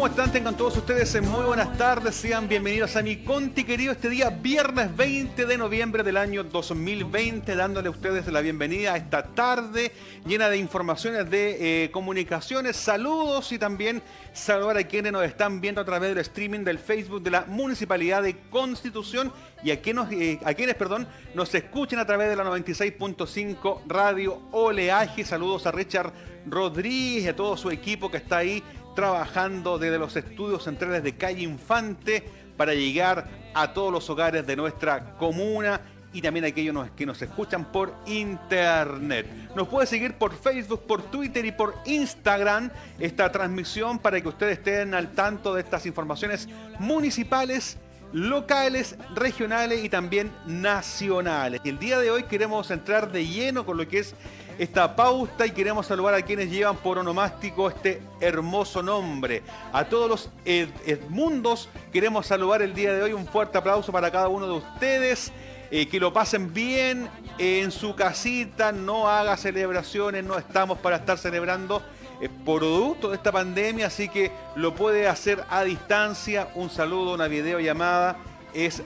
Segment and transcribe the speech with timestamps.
[0.00, 0.32] ¿Cómo están?
[0.32, 2.14] Tengan todos ustedes muy buenas tardes.
[2.14, 7.54] Sean bienvenidos a mi Conti querido este día, viernes 20 de noviembre del año 2020,
[7.54, 9.92] dándole a ustedes la bienvenida a esta tarde
[10.24, 14.02] llena de informaciones de eh, comunicaciones, saludos y también
[14.32, 18.22] saludar a quienes nos están viendo a través del streaming del Facebook de la Municipalidad
[18.22, 19.30] de Constitución
[19.62, 24.40] y a quienes, eh, a quienes perdón, nos escuchen a través de la 96.5 Radio
[24.52, 25.26] Oleaje.
[25.26, 26.10] Saludos a Richard
[26.46, 28.62] Rodríguez y a todo su equipo que está ahí
[29.00, 32.22] trabajando desde los estudios centrales de Calle Infante
[32.58, 35.80] para llegar a todos los hogares de nuestra comuna
[36.12, 39.26] y también a aquellos que nos escuchan por internet.
[39.56, 44.58] Nos puede seguir por Facebook, por Twitter y por Instagram esta transmisión para que ustedes
[44.58, 46.46] estén al tanto de estas informaciones
[46.78, 47.78] municipales,
[48.12, 51.60] locales, regionales y también nacionales.
[51.64, 54.14] El día de hoy queremos entrar de lleno con lo que es
[54.58, 59.42] esta pauta y queremos saludar a quienes llevan por onomástico este hermoso nombre.
[59.72, 63.12] A todos los Edmundos queremos saludar el día de hoy.
[63.12, 65.32] Un fuerte aplauso para cada uno de ustedes.
[65.72, 67.08] Eh, que lo pasen bien
[67.38, 71.80] en su casita, no haga celebraciones, no estamos para estar celebrando
[72.28, 76.48] producto de esta pandemia, así que lo puede hacer a distancia.
[76.54, 78.16] Un saludo, una videollamada
[78.52, 78.82] es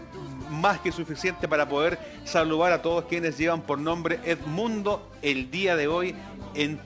[0.51, 5.75] más que suficiente para poder saludar a todos quienes llevan por nombre Edmundo el día
[5.75, 6.15] de hoy
[6.55, 6.81] en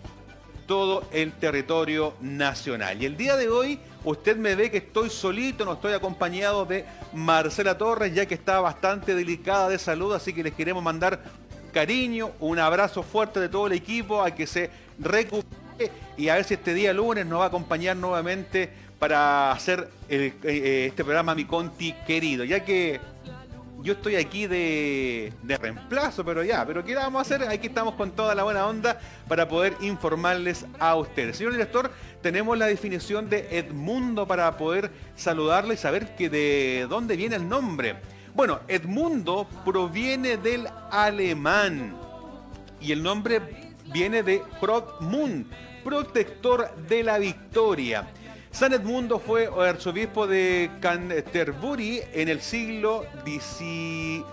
[0.66, 3.02] todo el territorio nacional.
[3.02, 6.84] Y el día de hoy usted me ve que estoy solito, no estoy acompañado de
[7.12, 11.20] Marcela Torres, ya que está bastante delicada de salud, así que les queremos mandar
[11.72, 15.67] cariño, un abrazo fuerte de todo el equipo a que se recupere
[16.16, 20.32] y a ver si este día lunes nos va a acompañar nuevamente para hacer eh,
[20.42, 23.00] eh, este programa Mi Conti querido, ya que
[23.82, 27.48] yo estoy aquí de, reemplazo, pero ya, pero ¿qué vamos a hacer?
[27.48, 31.36] Aquí estamos con toda la buena onda para poder informarles a ustedes.
[31.36, 37.16] Señor director, tenemos la definición de Edmundo para poder saludarle y saber que de dónde
[37.16, 37.96] viene el nombre.
[38.34, 41.96] Bueno, Edmundo proviene del alemán
[42.80, 43.40] y el nombre
[43.92, 45.46] viene de Protmund,
[45.84, 48.08] protector de la victoria.
[48.50, 54.24] San Edmundo fue arzobispo de Canterbury en el siglo, XIII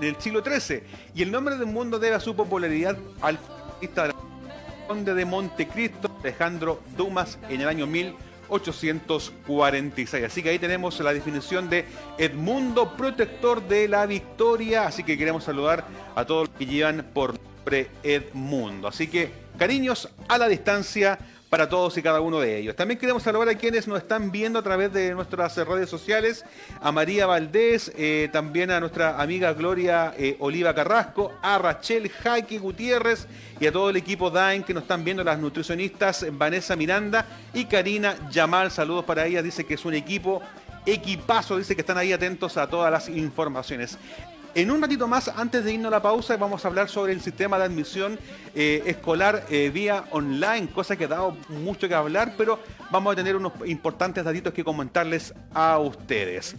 [1.13, 3.37] y el nombre de Edmundo debe a su popularidad al
[4.87, 10.25] conde de Montecristo, Alejandro Dumas, en el año 1846.
[10.25, 11.85] Así que ahí tenemos la definición de
[12.17, 14.87] Edmundo, protector de la victoria.
[14.87, 15.85] Así que queremos saludar
[16.15, 18.87] a todos los que llevan por nombre Edmundo.
[18.87, 21.17] Así que cariños a la distancia
[21.55, 22.75] para todos y cada uno de ellos.
[22.75, 26.43] También queremos saludar a quienes nos están viendo a través de nuestras redes sociales,
[26.81, 32.59] a María Valdés, eh, también a nuestra amiga Gloria eh, Oliva Carrasco, a Rachel Jaque
[32.59, 37.25] Gutiérrez y a todo el equipo DAIN que nos están viendo, las nutricionistas Vanessa Miranda
[37.53, 38.69] y Karina Yamal.
[38.69, 40.41] Saludos para ella, dice que es un equipo
[40.85, 43.97] equipazo, dice que están ahí atentos a todas las informaciones.
[44.55, 47.19] En un ratito más, antes de irnos a la pausa, vamos a hablar sobre el
[47.19, 48.17] sistema de admisión
[48.55, 53.15] eh, escolar eh, vía online, cosa que ha dado mucho que hablar, pero vamos a
[53.17, 56.55] tener unos importantes datitos que comentarles a ustedes.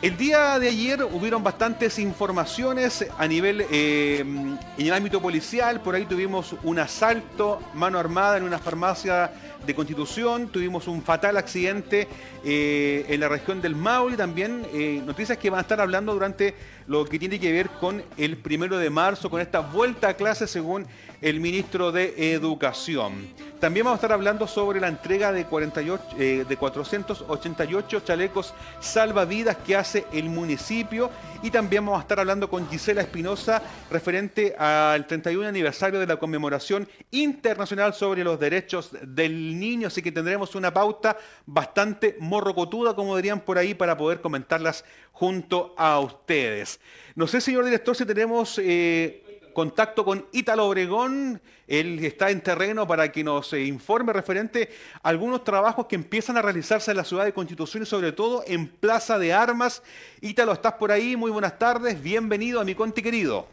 [0.00, 5.80] El día de ayer hubieron bastantes informaciones a nivel eh, en el ámbito policial.
[5.80, 9.32] Por ahí tuvimos un asalto mano armada en una farmacia
[9.66, 12.06] de Constitución, tuvimos un fatal accidente
[12.44, 14.64] en la región del Maule, también
[15.04, 16.54] noticias que van a estar hablando durante
[16.86, 20.46] lo que tiene que ver con el primero de marzo, con esta vuelta a clase
[20.46, 20.86] según
[21.20, 23.26] el ministro de Educación.
[23.60, 29.56] También vamos a estar hablando sobre la entrega de, 48, eh, de 488 chalecos salvavidas
[29.56, 31.10] que hace el municipio
[31.42, 36.16] y también vamos a estar hablando con Gisela Espinosa referente al 31 aniversario de la
[36.16, 41.16] conmemoración internacional sobre los derechos del niño, así que tendremos una pauta
[41.46, 46.75] bastante morrocotuda, como dirían por ahí, para poder comentarlas junto a ustedes.
[47.14, 48.58] No sé, señor director, si tenemos...
[48.62, 49.22] Eh,
[49.56, 51.40] contacto con Ítalo Obregón.
[51.66, 54.68] Él está en terreno para que nos eh, informe referente
[55.02, 58.44] a algunos trabajos que empiezan a realizarse en la ciudad de Constitución y sobre todo
[58.46, 59.82] en Plaza de Armas.
[60.20, 61.16] Ítalo, ¿estás por ahí?
[61.16, 62.02] Muy buenas tardes.
[62.02, 63.46] Bienvenido a mi Conti querido.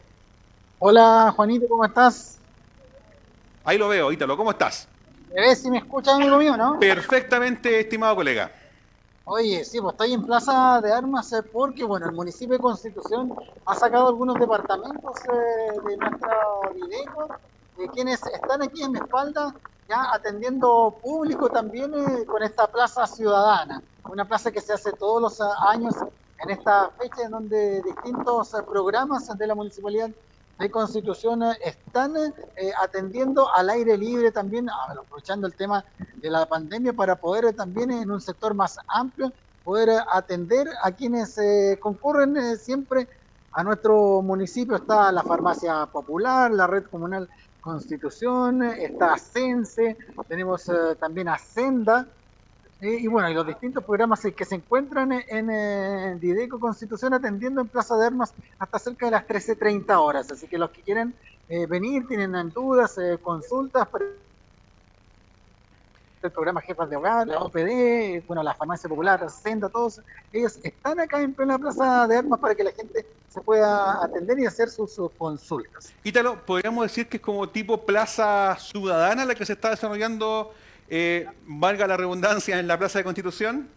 [0.80, 2.38] Hola, Juanito, ¿cómo estás?
[3.64, 4.90] Ahí lo veo, Ítalo, ¿cómo estás?
[5.34, 6.82] ¿Me ves si me escuchas, amigo mío, no?
[6.82, 8.52] Perfectamente, estimado colega.
[9.26, 13.34] Oye, sí, pues estoy en Plaza de Armas eh, porque, bueno, el municipio de Constitución
[13.66, 16.38] ha sacado algunos departamentos eh, de nuestra
[16.76, 17.30] Videco,
[17.78, 19.56] de quienes están aquí en mi espalda,
[19.88, 25.22] ya atendiendo público también eh, con esta Plaza Ciudadana, una plaza que se hace todos
[25.22, 25.40] los
[25.70, 25.96] años
[26.40, 30.10] en esta fecha en donde distintos programas de la municipalidad
[30.60, 35.84] de Constitución están eh, atendiendo al aire libre también, aprovechando el tema
[36.16, 39.32] de la pandemia para poder también en un sector más amplio
[39.64, 43.08] poder atender a quienes eh, concurren eh, siempre
[43.54, 44.76] a nuestro municipio.
[44.76, 47.30] Está la farmacia popular, la red comunal
[47.62, 49.96] Constitución, está Sense,
[50.28, 50.70] tenemos
[51.00, 52.06] también Ascenda,
[52.84, 57.96] y bueno, y los distintos programas que se encuentran en, Dideco Constitución atendiendo en Plaza
[57.96, 60.30] de Armas hasta cerca de las 13.30 horas.
[60.32, 61.14] Así que los que quieren
[61.48, 63.88] eh, venir, tienen dudas, eh, consultas,
[66.22, 70.02] el programa Jefas de Hogar, la OPD, bueno, la Farmacia Popular, Senda, todos
[70.32, 74.40] ellos están acá en plena Plaza de Armas para que la gente se pueda atender
[74.40, 75.92] y hacer sus, sus consultas.
[76.04, 80.54] Ítalo, podríamos decir que es como tipo Plaza Ciudadana la que se está desarrollando
[80.90, 83.70] eh, valga la redundancia, en la Plaza de Constitución?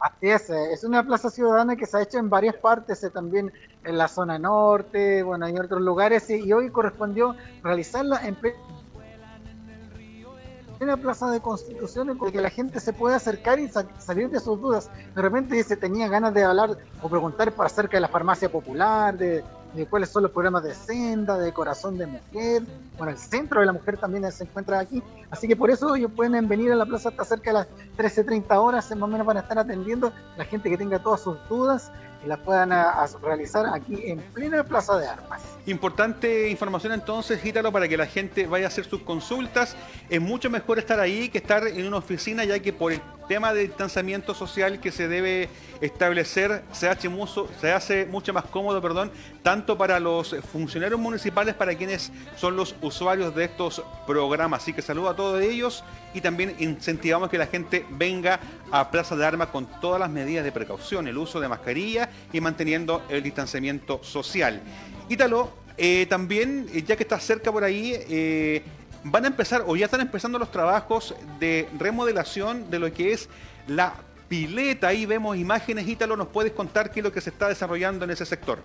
[0.00, 3.10] Así es, eh, es una plaza ciudadana que se ha hecho en varias partes, eh,
[3.10, 3.52] también
[3.84, 8.36] en la zona norte, bueno, en otros lugares, y hoy correspondió realizarla en
[10.80, 14.58] la plaza de Constitución para que la gente se pueda acercar y salir de sus
[14.58, 14.90] dudas.
[15.14, 19.44] De repente dice, tenía ganas de hablar o preguntar acerca de la farmacia popular, de,
[19.74, 22.62] de cuáles son los programas de senda, de corazón de mujer.
[22.96, 25.02] Bueno, el centro de la mujer también se encuentra aquí.
[25.30, 28.56] Así que por eso ellos pueden venir a la plaza hasta cerca de las 13.30
[28.56, 31.92] horas, más o menos van a estar atendiendo la gente que tenga todas sus dudas
[32.22, 32.70] y las puedan
[33.22, 35.42] realizar aquí en plena Plaza de Armas.
[35.66, 39.74] Importante información entonces, Gítalo, para que la gente vaya a hacer sus consultas.
[40.08, 43.54] Es mucho mejor estar ahí que estar en una oficina, ya que por el tema
[43.54, 45.48] de distanciamiento social que se debe
[45.80, 51.54] establecer se hace mucho, se hace mucho más cómodo, perdón, tanto para los funcionarios municipales,
[51.54, 54.62] para quienes son los usuarios de estos programas.
[54.62, 55.84] Así que saludo a todos ellos
[56.14, 58.40] y también incentivamos que la gente venga
[58.70, 62.40] a Plaza de Armas con todas las medidas de precaución, el uso de mascarilla y
[62.40, 64.60] manteniendo el distanciamiento social.
[65.08, 68.62] Ítalo, eh, también, eh, ya que está cerca por ahí, eh,
[69.04, 73.28] van a empezar o ya están empezando los trabajos de remodelación de lo que es
[73.66, 73.94] la
[74.28, 74.88] pileta.
[74.88, 78.10] Ahí vemos imágenes, Ítalo, ¿nos puedes contar qué es lo que se está desarrollando en
[78.10, 78.62] ese sector?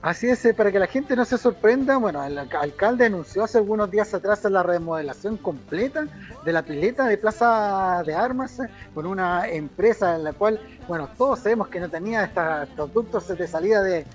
[0.00, 3.90] Así es, para que la gente no se sorprenda, bueno, el alcalde anunció hace algunos
[3.90, 6.06] días atrás la remodelación completa
[6.44, 8.58] de la pileta de Plaza de Armas
[8.94, 13.46] con una empresa en la cual, bueno, todos sabemos que no tenía estos ductos de
[13.48, 14.06] salida de,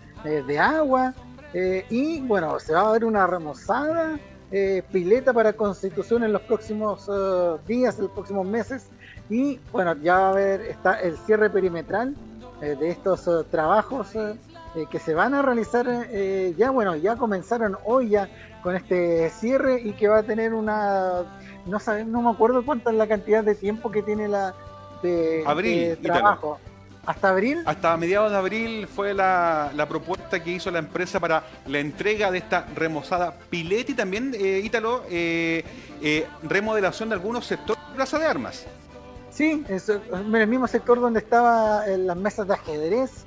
[0.58, 1.14] agua
[1.54, 4.18] eh, y bueno, se va a ver una remozada
[4.54, 8.88] eh, pileta para constitución en los próximos eh, días, en los próximos meses
[9.30, 12.16] y bueno, ya va a haber está el cierre perimetral
[12.62, 14.16] de estos trabajos
[14.90, 15.86] que se van a realizar
[16.58, 18.30] ya, bueno, ya comenzaron hoy ya
[18.64, 21.24] con este cierre y que va a tener una,
[21.66, 24.56] no saben, no me acuerdo cuánta es la cantidad de tiempo que tiene la
[25.04, 26.60] de, Abril, trabajo.
[27.06, 27.62] ¿Hasta abril?
[27.66, 32.38] Hasta mediados de abril fue la, propuesta que hizo la empresa para la entrega de
[32.38, 35.66] esta remozada pileta y también, eh, Ítalo, eh,
[36.02, 38.66] eh, remodelación de algunos sectores de Plaza de Armas.
[39.32, 43.26] Sí, en el mismo sector donde estaban las mesas de ajedrez.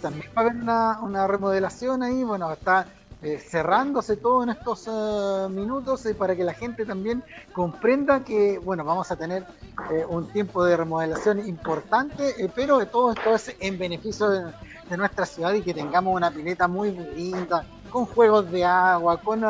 [0.00, 2.22] También va a haber una, una remodelación ahí.
[2.24, 2.86] Bueno, está
[3.20, 8.60] eh, cerrándose todo en estos eh, minutos y para que la gente también comprenda que,
[8.60, 9.44] bueno, vamos a tener
[9.90, 14.52] eh, un tiempo de remodelación importante, pero de todo esto es en beneficio de,
[14.96, 19.44] nuestra ciudad y que tengamos una pileta muy linda, con juegos de agua, con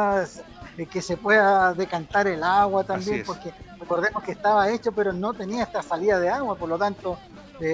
[0.91, 5.63] que se pueda decantar el agua también, porque recordemos que estaba hecho, pero no tenía
[5.63, 7.19] esta salida de agua, por lo tanto,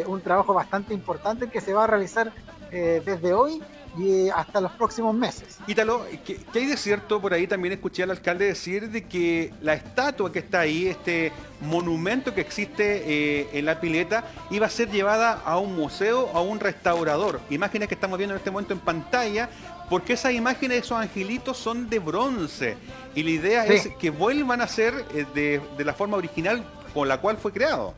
[0.06, 2.32] un trabajo bastante importante que se va a realizar
[2.70, 3.62] desde hoy
[3.99, 5.59] y hasta los próximos meses.
[5.66, 7.20] Ítalo, ¿qué, hay de cierto?
[7.20, 11.32] Por ahí también escuché al alcalde decir de que la estatua que está ahí, este
[11.61, 16.40] monumento que existe eh, en la pileta, iba a ser llevada a un museo, a
[16.40, 17.40] un restaurador.
[17.50, 19.49] Imágenes que estamos viendo en este momento en pantalla,
[19.88, 22.76] porque esas imágenes, esos angelitos son de bronce.
[23.14, 27.09] Y la idea es que vuelvan a ser eh, de, de la forma original con
[27.09, 27.94] la cual fue creado.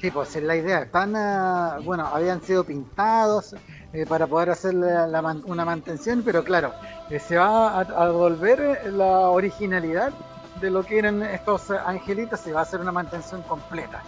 [0.00, 0.82] Sí, pues es la idea.
[0.82, 3.54] Están, ah, bueno, habían sido pintados,
[3.94, 6.72] eh, para poder hacer una mantención, pero claro,
[7.10, 10.12] eh, se va a, volver eh, la originalidad
[10.60, 14.02] de lo que eran estos angelitos, se va a hacer una mantención completa.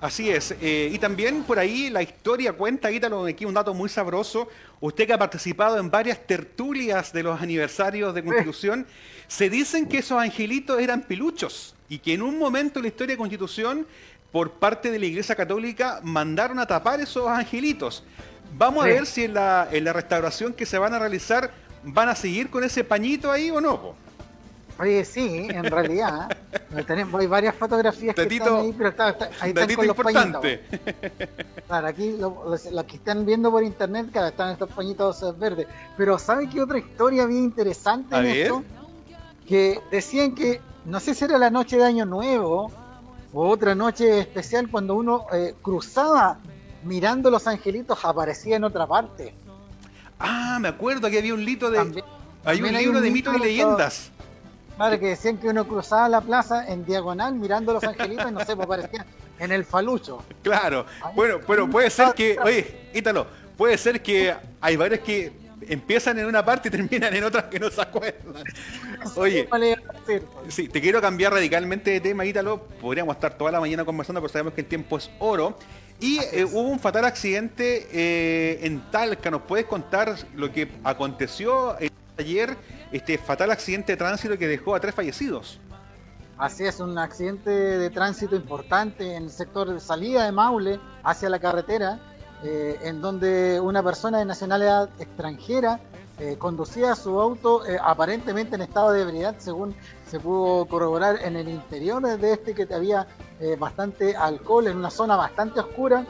[0.00, 4.48] Así es, y también por ahí la historia cuenta, Ítalo, aquí un dato muy sabroso,
[4.80, 8.86] usted que ha participado en varias tertulias de los aniversarios de Constitución,
[9.28, 13.14] se dicen que esos angelitos eran piluchos y que en un momento de la historia
[13.14, 13.86] de Constitución,
[14.34, 18.02] por parte de la Iglesia Católica, mandaron a tapar esos angelitos.
[18.58, 21.52] Vamos a ver si en la, en la restauración que se van a realizar
[21.84, 23.94] van a seguir con ese pañito ahí o no.
[24.80, 26.36] Oye, sí, en realidad.
[26.88, 30.58] tenemos, hay varias fotografías que están ahí, pero está, ahí están con los importante.
[30.58, 31.28] pañitos.
[31.68, 35.68] Claro, aquí los, que están viendo por internet, claro, están estos pañitos eh, verdes.
[35.96, 38.64] Pero ¿sabe qué otra historia bien interesante en esto?
[39.46, 42.82] Que decían que, no sé si era la noche de Año Nuevo
[43.34, 46.38] o otra noche especial cuando uno eh, cruzaba
[46.84, 49.34] mirando los angelitos, aparecía en otra parte.
[50.20, 52.04] Ah, me acuerdo que había un lito de...
[52.44, 54.10] hay un libro de mitos y leyendas.
[54.76, 58.44] Claro, que decían que uno cruzaba la plaza en diagonal mirando los angelitos y no
[58.44, 59.04] sé, pues parecía
[59.38, 60.22] en el falucho.
[60.42, 63.26] Claro, bueno, pero puede ser que, oye, Ítalo,
[63.56, 65.32] puede ser que hay varios que
[65.68, 68.44] empiezan en una parte y terminan en otras que no se acuerdan.
[69.16, 69.48] Oye,
[70.48, 72.62] sí, te quiero cambiar radicalmente de tema, Ítalo.
[72.80, 75.58] Podríamos estar toda la mañana conversando, pero sabemos que el tiempo es oro.
[76.00, 79.30] Y eh, hubo un fatal accidente eh, en Talca.
[79.30, 81.76] ¿Nos puedes contar lo que aconteció
[82.18, 82.56] ayer?
[82.94, 85.58] este fatal accidente de tránsito que dejó a tres fallecidos.
[86.38, 91.28] Así es, un accidente de tránsito importante en el sector de salida de Maule hacia
[91.28, 92.00] la carretera,
[92.44, 95.80] eh, en donde una persona de nacionalidad extranjera
[96.18, 99.74] eh, conducía su auto eh, aparentemente en estado de ebriedad, según
[100.06, 103.06] se pudo corroborar en el interior de este que había
[103.58, 106.06] bastante alcohol en una zona bastante oscura,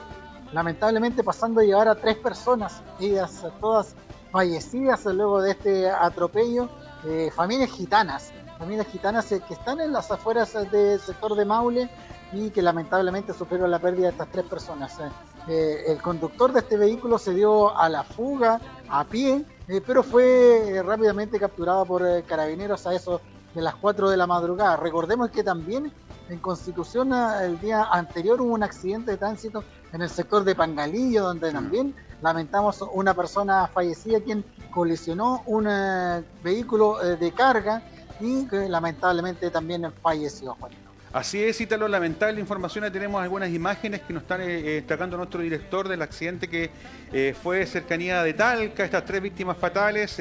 [0.52, 3.94] lamentablemente pasando a llevar a tres personas, ellas todas
[4.30, 6.68] fallecidas luego de este atropello,
[7.06, 11.90] eh, familias gitanas, familias gitanas eh, que están en las afueras del sector de Maule
[12.32, 14.98] y que lamentablemente sufrieron la pérdida de estas tres personas.
[15.48, 19.44] Eh, el conductor de este vehículo se dio a la fuga a pie,
[19.86, 23.20] pero fue rápidamente capturado por carabineros a eso
[23.54, 24.76] de las 4 de la madrugada.
[24.76, 25.92] Recordemos que también
[26.28, 31.24] en Constitución el día anterior hubo un accidente de tránsito en el sector de Pangalillo,
[31.24, 37.82] donde también lamentamos una persona fallecida quien colisionó un eh, vehículo eh, de carga
[38.20, 40.56] y que lamentablemente también falleció.
[41.14, 42.90] Así es, Ítalo, lamentable información.
[42.92, 46.70] Tenemos algunas imágenes que nos están eh, destacando nuestro director del accidente que
[47.40, 50.20] fue cercanía de Talca, estas tres víctimas fatales.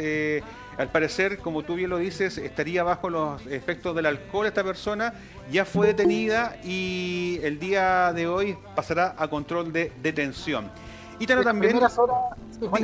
[0.77, 5.15] al parecer, como tú bien lo dices, estaría bajo los efectos del alcohol esta persona.
[5.51, 10.69] Ya fue detenida y el día de hoy pasará a control de detención.
[11.19, 11.79] Y también.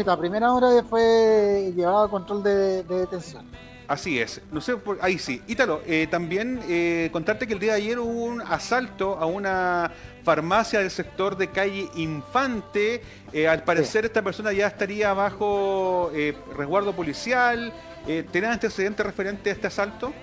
[0.07, 3.45] a primera hora fue llevado a control de, detención.
[3.89, 5.41] Así es, no sé, por, ahí sí.
[5.47, 9.91] Ítalo, eh, también eh, contarte que el día de ayer hubo un asalto a una
[10.23, 13.01] farmacia del sector de calle Infante.
[13.33, 16.11] Eh, al parecer esta persona ya estaría bajo
[16.55, 17.73] resguardo policial.
[18.31, 20.13] ¿Tenés antecedentes referente a este asalto?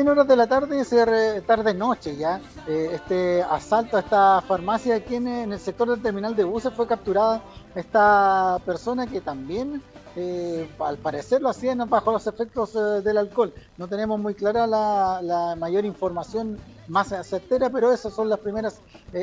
[0.00, 2.40] en horas de la tarde, tarde-noche ya.
[2.66, 6.86] Eh, este asalto a esta farmacia aquí en, el sector del terminal de buses fue
[6.86, 7.42] capturada
[7.74, 9.82] esta persona que también,
[10.16, 13.52] eh, al parecer, lo hacían bajo los efectos eh, del alcohol.
[13.78, 18.80] No tenemos muy clara la, mayor información más certera, pero esas son las primeras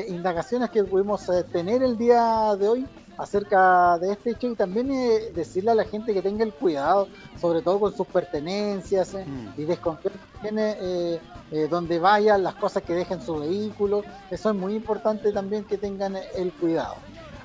[0.08, 2.86] indagaciones que pudimos tener el día de hoy
[3.18, 4.88] acerca de este hecho y también
[5.34, 7.06] decirle a la gente que tenga el cuidado,
[7.38, 9.60] sobre todo con sus pertenencias mm.
[9.60, 11.20] y desconfiar eh,
[11.50, 14.02] eh, donde vayan, las cosas que dejen su vehículo.
[14.30, 16.94] Eso es muy importante también que tengan el cuidado.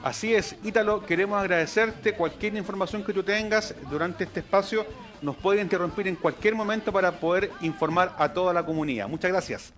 [0.05, 2.13] Así es, Ítalo, queremos agradecerte.
[2.13, 4.85] Cualquier información que tú tengas durante este espacio
[5.23, 9.07] nos puede interrumpir en cualquier momento para poder informar a toda la comunidad.
[9.07, 9.73] Muchas gracias.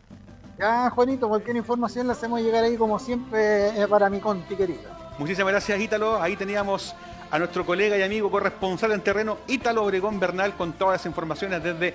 [0.60, 4.82] Ya, Juanito, cualquier información la hacemos llegar ahí como siempre eh, para mi conti querido.
[5.18, 6.22] Muchísimas gracias, Ítalo.
[6.22, 6.94] Ahí teníamos
[7.32, 11.64] a nuestro colega y amigo corresponsal en terreno, Ítalo Obregón Bernal, con todas las informaciones
[11.64, 11.94] desde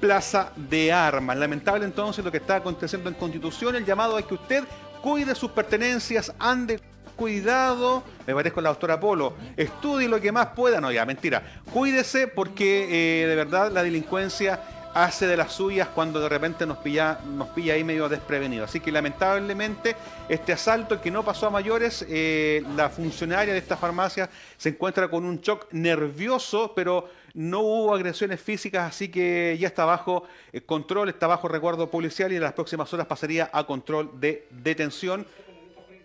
[0.00, 1.36] Plaza de Armas.
[1.36, 3.76] Lamentable entonces lo que está aconteciendo en Constitución.
[3.76, 4.64] El llamado es que usted
[5.02, 6.80] cuide sus pertenencias, ande
[7.16, 11.42] cuidado, me parezco la doctora Polo, estudie lo que más pueda, no ya, mentira,
[11.72, 14.60] cuídese porque eh, de verdad la delincuencia
[14.94, 18.64] hace de las suyas cuando de repente nos pilla, nos pilla ahí medio desprevenido.
[18.64, 19.96] Así que lamentablemente
[20.28, 25.08] este asalto que no pasó a mayores, eh, la funcionaria de esta farmacia se encuentra
[25.08, 30.60] con un shock nervioso, pero no hubo agresiones físicas, así que ya está bajo eh,
[30.60, 35.26] control, está bajo resguardo policial y en las próximas horas pasaría a control de detención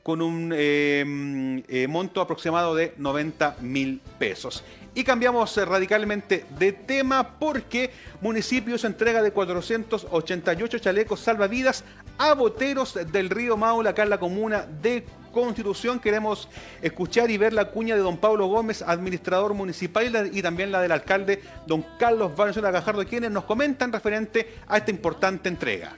[0.03, 4.63] con un em, eh, monto aproximado de 90 mil pesos.
[4.95, 7.91] Y cambiamos eh, radicalmente de tema porque
[8.21, 11.83] municipios entrega de 488 chalecos salvavidas
[12.17, 15.99] a boteros del río Maula, acá en la comuna de Constitución.
[15.99, 16.49] Queremos
[16.81, 20.91] escuchar y ver la cuña de don Pablo Gómez, administrador municipal, y también la del
[20.91, 25.95] alcalde don Carlos Valenzuela Gajardo, quienes nos comentan referente a esta importante entrega.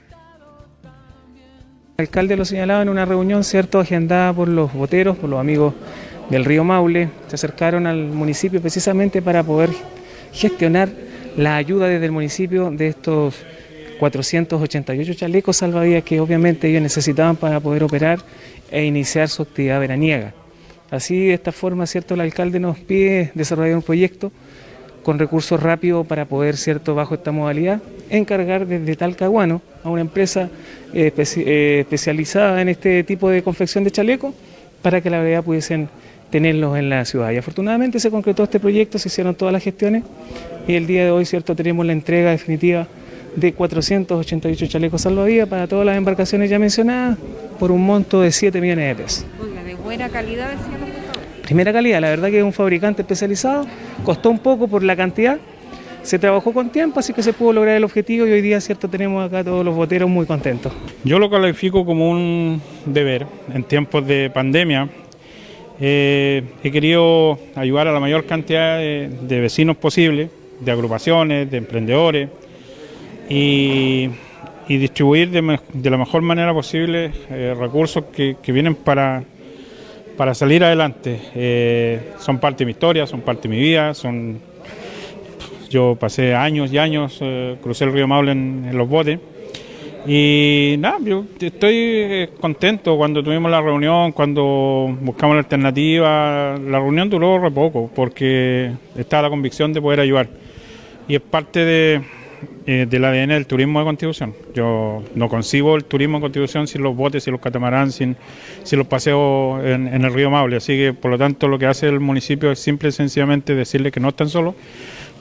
[2.02, 5.72] El alcalde lo señalaba en una reunión, cierto, agendada por los boteros, por los amigos
[6.30, 9.70] del río Maule, se acercaron al municipio precisamente para poder
[10.32, 10.88] gestionar
[11.36, 13.36] la ayuda desde el municipio de estos
[14.00, 18.18] 488 chalecos salvavidas que obviamente ellos necesitaban para poder operar
[18.72, 20.34] e iniciar su actividad veraniega.
[20.90, 22.14] Así, de esta forma, ¿cierto?
[22.14, 24.32] el alcalde nos pide desarrollar un proyecto
[25.04, 26.96] con recursos rápidos para poder, ¿cierto?
[26.96, 27.80] bajo esta modalidad,
[28.12, 30.48] encargar desde Talcahuano a una empresa
[30.92, 34.34] eh, eh, especializada en este tipo de confección de chalecos
[34.82, 35.88] para que la verdad pudiesen
[36.30, 37.30] tenerlos en la ciudad.
[37.30, 40.04] Y afortunadamente se concretó este proyecto, se hicieron todas las gestiones
[40.68, 41.56] y el día de hoy, ¿cierto?
[41.56, 42.86] tenemos la entrega definitiva
[43.34, 47.18] de 488 chalecos salvavidas para todas las embarcaciones ya mencionadas
[47.58, 49.26] por un monto de 7 millones de pesos.
[49.40, 53.66] Oiga, de buena calidad decían los Primera calidad, la verdad que es un fabricante especializado,
[54.04, 55.38] costó un poco por la cantidad,
[56.02, 58.88] se trabajó con tiempo, así que se pudo lograr el objetivo y hoy día, cierto,
[58.88, 60.72] tenemos acá todos los boteros muy contentos.
[61.04, 64.88] Yo lo califico como un deber en tiempos de pandemia.
[65.80, 70.30] Eh, he querido ayudar a la mayor cantidad de vecinos posible,
[70.60, 72.28] de agrupaciones, de emprendedores,
[73.28, 74.10] y,
[74.68, 79.22] distribuir de, la mejor manera posible eh, recursos que, vienen para,
[80.16, 81.20] para salir adelante.
[81.34, 84.40] Eh, son parte de mi historia, son parte de mi vida, son
[85.72, 89.18] yo pasé años y años, eh, crucé el río Maule en, los botes.
[90.06, 96.58] Y nada, yo estoy contento cuando tuvimos la reunión, cuando buscamos la alternativa.
[96.58, 100.28] La reunión duró poco porque estaba la convicción de poder ayudar.
[101.08, 102.02] Y es parte de,
[102.66, 104.34] eh, del ADN del turismo de Constitución.
[104.54, 108.16] Yo no concibo el turismo de Constitución sin los botes, sin los catamarán, sin,
[108.62, 110.56] sin los paseos en, el río Maule.
[110.56, 113.90] Así que, por lo tanto, lo que hace el municipio es simple y sencillamente decirle
[113.90, 114.54] que no están solos,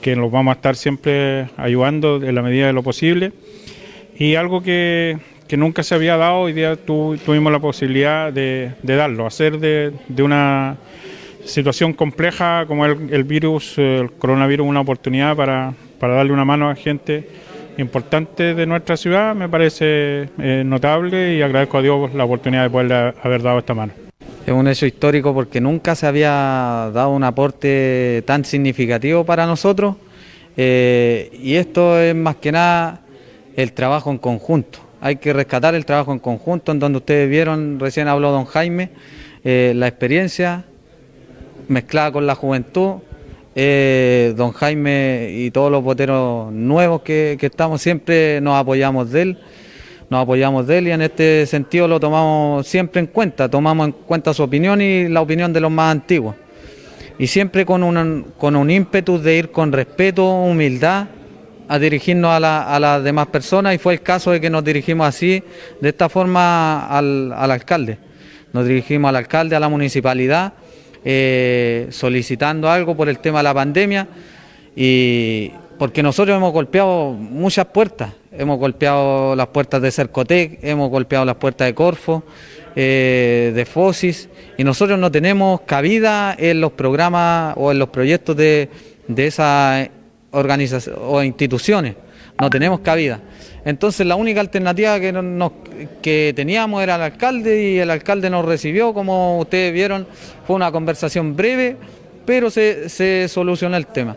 [0.01, 3.31] que los vamos a estar siempre ayudando en la medida de lo posible.
[4.17, 5.17] Y algo que,
[5.57, 9.93] nunca se había dado, hoy día tuvimos la posibilidad de, darlo, hacer de,
[10.23, 10.77] una
[11.45, 16.69] situación compleja como el, el virus, el coronavirus, una oportunidad para, para darle una mano
[16.69, 17.27] a gente
[17.77, 22.69] importante de nuestra ciudad me parece eh, notable y agradezco a Dios la oportunidad de
[22.69, 24.10] poderle haber dado esta mano.
[24.45, 29.95] Es un hecho histórico porque nunca se había dado un aporte tan significativo para nosotros
[30.57, 33.01] eh, y esto es más que nada
[33.55, 34.79] el trabajo en conjunto.
[34.99, 38.89] Hay que rescatar el trabajo en conjunto en donde ustedes vieron, recién habló don Jaime,
[39.43, 40.65] eh, la experiencia
[41.67, 42.95] mezclada con la juventud
[43.53, 49.37] eh, don Jaime y todos los boteros nuevos que, estamos siempre nos apoyamos de él,
[50.11, 53.91] nos apoyamos de él y en este sentido lo tomamos siempre en cuenta, tomamos en
[53.93, 56.35] cuenta su opinión y la opinión de los más antiguos.
[57.17, 61.07] Y siempre con un, con un ímpetu de ir con respeto, humildad,
[61.69, 65.41] a dirigirnos a, las demás personas y fue el caso de que nos dirigimos así,
[65.79, 67.97] de esta forma al, al alcalde.
[68.51, 70.51] Nos dirigimos al alcalde, a la municipalidad
[71.05, 74.09] eh, solicitando algo por el tema de la pandemia
[74.75, 81.25] y porque nosotros hemos golpeado muchas puertas, hemos golpeado las puertas de Cercotec, hemos golpeado
[81.25, 82.21] las puertas de Corfo,
[82.75, 88.37] eh, de Fosis y nosotros no tenemos cabida en los programas o en los proyectos
[88.37, 88.69] de,
[89.07, 89.89] de esas
[90.29, 91.95] organizaciones o instituciones,
[92.39, 93.19] no tenemos cabida.
[93.65, 95.49] Entonces la única alternativa que,
[96.03, 100.05] que teníamos era el alcalde y el alcalde nos recibió, como ustedes vieron,
[100.45, 101.75] fue una conversación breve,
[102.23, 104.15] pero se, se solucionó el tema.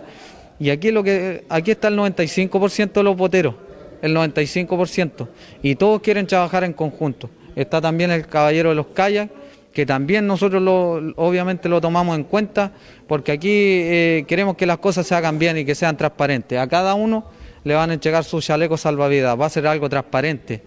[0.59, 3.55] Y aquí, lo que, aquí está el 95% de los voteros,
[4.03, 5.29] el 95%,
[5.63, 7.31] y todos quieren trabajar en conjunto.
[7.57, 9.33] Está también el caballero de los kayaks,
[9.73, 12.73] que también nosotros lo, obviamente lo tomamos en cuenta,
[13.09, 16.59] porque aquí eh, queremos que las cosas se hagan bien y que sean transparentes.
[16.59, 17.25] A cada uno
[17.65, 20.63] le van a entregar su chaleco salvavidas, va a ser algo transparente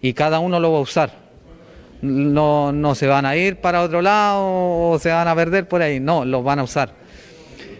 [0.00, 1.26] y cada uno lo va a usar.
[2.00, 5.82] No, no se van a ir para otro lado o se van a perder por
[5.82, 7.05] ahí, no, los van a usar.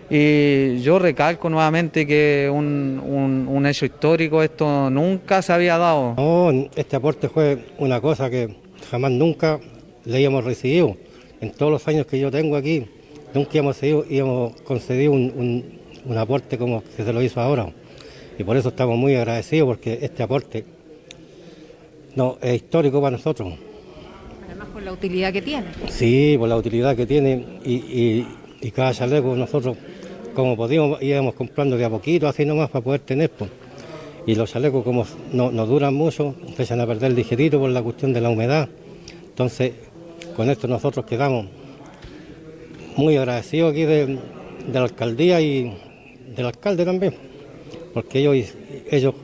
[0.09, 6.15] Y yo recalco nuevamente que un, un, hecho histórico, esto nunca se había dado.
[6.17, 8.55] No, este aporte fue una cosa que
[8.91, 9.59] jamás nunca
[10.05, 10.97] le habíamos recibido.
[11.41, 12.87] En todos los años que yo tengo aquí,
[13.35, 15.65] nunca hemos, hemos concedido un,
[16.05, 17.73] un aporte como que se lo hizo ahora
[18.39, 20.65] y por eso estamos muy agradecidos porque este aporte
[22.15, 23.55] no, es histórico para nosotros.
[24.47, 25.67] Además por la utilidad que tiene.
[25.89, 28.25] Sí, por la utilidad que tiene y,
[28.75, 29.77] cada chaleco nosotros
[30.37, 33.31] como podíamos íbamos comprando de a poquito así nomás para poder tener.
[33.31, 33.51] Pues.
[34.27, 38.21] Y los chalecos como no, duran mucho, echan a perder ligerito por la cuestión de
[38.21, 38.69] la humedad.
[39.29, 39.73] Entonces,
[40.37, 41.47] con esto nosotros quedamos
[42.97, 44.19] muy agradecidos aquí de
[44.73, 45.73] la alcaldía y
[46.37, 47.27] del alcalde también
[47.97, 48.53] porque ellos,
[48.91, 49.15] ellos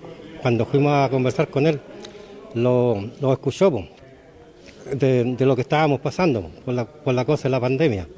[0.40, 1.78] cuando fuimos a conversar con él,
[2.54, 3.70] lo, escuchó
[4.90, 8.08] de, lo que estábamos pasando por la, por la cosa de la pandemia.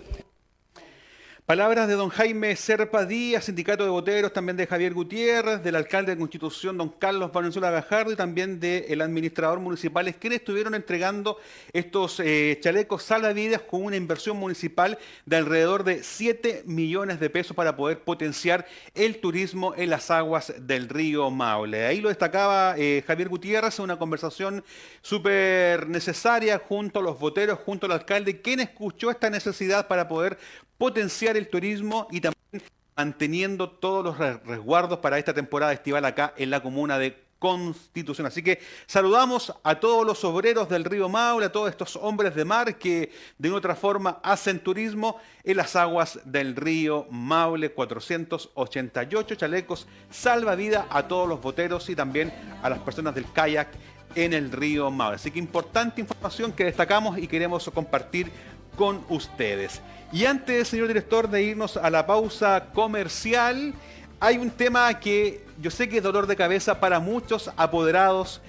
[1.46, 6.12] Palabras de don Jaime Serpa Díaz, sindicato de boteros, también de Javier Gutiérrez, del alcalde
[6.12, 11.37] de Constitución, don Carlos Valenzuela Gajardo, y también del administrador municipal, quienes estuvieron entregando
[11.74, 17.54] estos eh, chalecos salvavidas con una inversión municipal de alrededor de 7 millones de pesos
[17.54, 21.85] para poder potenciar el turismo en las aguas del río Maule.
[21.85, 24.64] Ahí lo destacaba eh, Javier Gutiérrez una conversación
[25.02, 30.38] súper necesaria junto a los boteros, junto al alcalde, quien escuchó esta necesidad para poder
[30.78, 32.62] potenciar el turismo y también
[32.96, 38.26] manteniendo todos los resguardos para esta temporada estival acá en la comuna de Constitución.
[38.26, 42.46] Así que saludamos a todos los obreros del río Maule, a todos estos hombres de
[42.46, 47.70] mar que de otra forma hacen turismo en las aguas del río Maule.
[47.70, 53.68] 488 chalecos salva vida a todos los boteros y también a las personas del kayak
[54.14, 55.16] en el río Maule.
[55.16, 58.30] Así que importante información que destacamos y queremos compartir
[58.74, 59.82] con ustedes.
[60.14, 63.74] Y antes, señor director, de irnos a la pausa comercial,
[64.20, 68.40] hay un tema que yo sé que es dolor de cabeza para muchos apoderados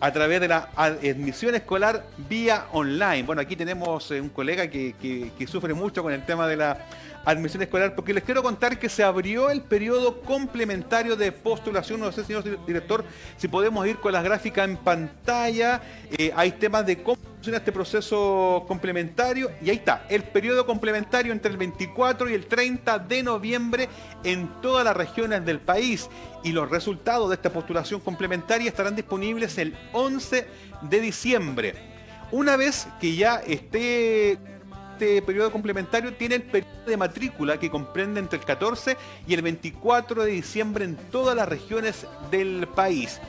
[0.00, 3.22] a través de la admisión escolar vía online.
[3.22, 4.96] Bueno, aquí tenemos eh, un colega que,
[5.38, 6.78] que sufre mucho con el tema de la
[7.24, 12.00] admisión escolar, porque les quiero contar que se abrió el periodo complementario de postulación.
[12.00, 13.04] No sé, señor director,
[13.36, 15.80] si podemos ir con las gráficas en pantalla.
[16.16, 19.50] Eh, hay temas de cómo funciona este proceso complementario.
[19.62, 23.88] Y ahí está, el periodo complementario entre el 24 y el 30 de noviembre
[24.22, 26.08] en todas las regiones del país.
[26.42, 30.46] Y los resultados de esta postulación complementaria estarán disponibles el 11
[30.82, 31.74] de diciembre.
[32.32, 34.38] Una vez que ya esté
[34.94, 39.42] este periodo complementario tiene el periodo de matrícula que comprende entre el 14 y el
[39.42, 43.20] 24 de diciembre en todas las regiones del país.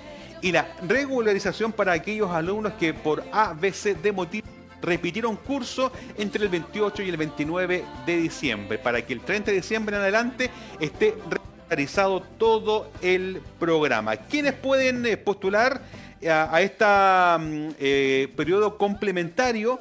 [0.42, 4.48] Y la regularización para aquellos alumnos que por A, de motivo
[4.82, 9.58] repitieron curso entre el 28 y el 29 de diciembre, para que el 30 de
[9.58, 14.18] diciembre en adelante esté regularizado todo el programa.
[14.18, 15.82] ¿Quiénes pueden eh, postular
[16.30, 19.80] a, este periodo complementario?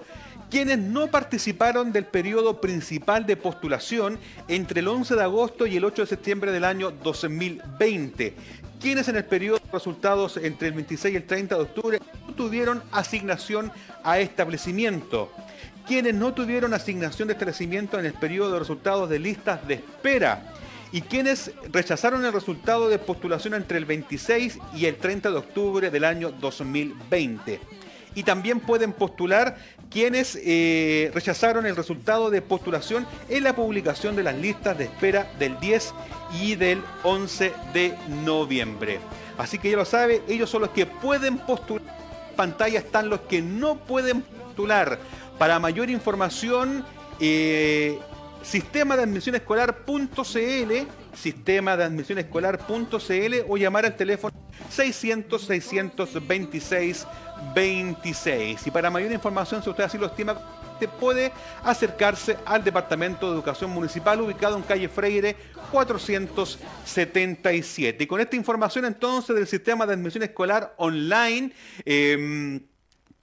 [0.55, 5.85] Quienes no participaron del periodo principal de postulación entre el 11 de agosto y el
[5.85, 8.35] 8 de septiembre del año 2020,
[8.81, 12.35] quienes en el periodo de resultados entre el 26 y el 30 de octubre no
[12.35, 13.73] tuvieron asignación
[14.05, 15.33] a establecimiento,
[15.89, 20.55] quienes no tuvieron asignación de establecimiento en el periodo de resultados de listas de espera,
[20.93, 25.91] y quienes rechazaron el resultado de postulación entre el 26 y el 30 de octubre
[25.91, 27.74] del año 2020
[28.15, 29.57] y también pueden postular
[29.91, 35.31] quienes eh, rechazaron el resultado de postulación en la publicación de las listas de espera
[35.39, 35.95] del 10
[36.41, 38.99] y del 11 de noviembre.
[39.39, 41.83] Así que ya lo sabe, ellos son los que pueden postular.
[42.31, 44.99] En pantalla están los que no pueden postular.
[45.39, 46.85] Para mayor información,
[47.21, 47.99] eh,
[48.43, 50.73] sistema de admisión escolar.cl,
[51.17, 54.35] sistema de admisión escolar.cl o llamar al teléfono
[54.71, 57.07] 600 626
[57.55, 58.67] 26.
[58.67, 60.39] Y para mayor información, si usted así lo estima,
[60.73, 61.31] usted puede
[61.63, 65.37] acercarse al Departamento de Educación Municipal ubicado en calle Freire
[65.71, 68.05] 477.
[68.05, 71.53] Y con esta información entonces del sistema de admisión escolar online,
[71.85, 72.61] em,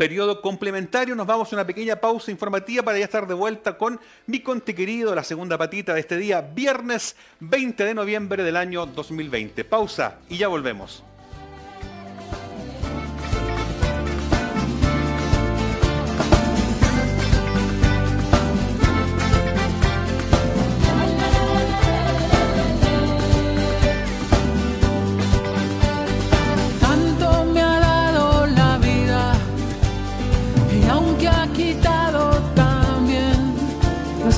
[0.02, 4.00] periodo complementario, nos vamos a una pequeña pausa informativa para ya estar de vuelta con
[4.26, 8.88] mi conte querido, la segunda patita de este día, viernes 20 de noviembre del año
[8.88, 9.64] 2020.
[9.64, 11.04] Pausa y ya volvemos.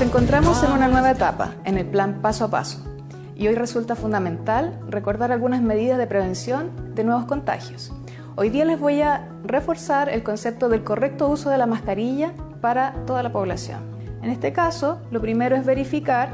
[0.01, 2.79] Encontramos en una nueva etapa, en el plan paso a paso,
[3.35, 7.91] y hoy resulta fundamental recordar algunas medidas de prevención de nuevos contagios.
[8.35, 12.93] Hoy día les voy a reforzar el concepto del correcto uso de la mascarilla para
[13.05, 13.81] toda la población.
[14.23, 16.29] En este caso, lo primero es verificar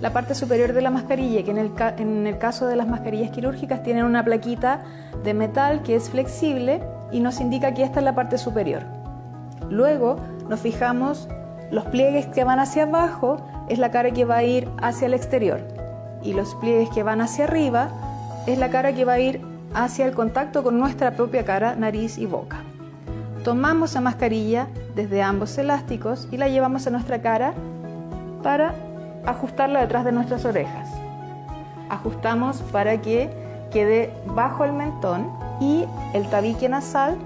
[0.00, 3.30] la parte superior de la mascarilla, que en el, en el caso de las mascarillas
[3.30, 4.82] quirúrgicas tienen una plaquita
[5.22, 8.82] de metal que es flexible y nos indica que esta es la parte superior.
[9.70, 10.16] Luego
[10.48, 11.28] nos fijamos
[11.74, 15.14] los pliegues que van hacia abajo es la cara que va a ir hacia el
[15.14, 15.60] exterior
[16.22, 17.88] y los pliegues que van hacia arriba
[18.46, 19.40] es la cara que va a ir
[19.74, 22.58] hacia el contacto con nuestra propia cara, nariz y boca.
[23.42, 27.54] Tomamos la mascarilla desde ambos elásticos y la llevamos a nuestra cara
[28.44, 28.76] para
[29.26, 30.88] ajustarla detrás de nuestras orejas.
[31.88, 33.28] Ajustamos para que
[33.72, 35.28] quede bajo el mentón
[35.60, 37.16] y el tabique nasal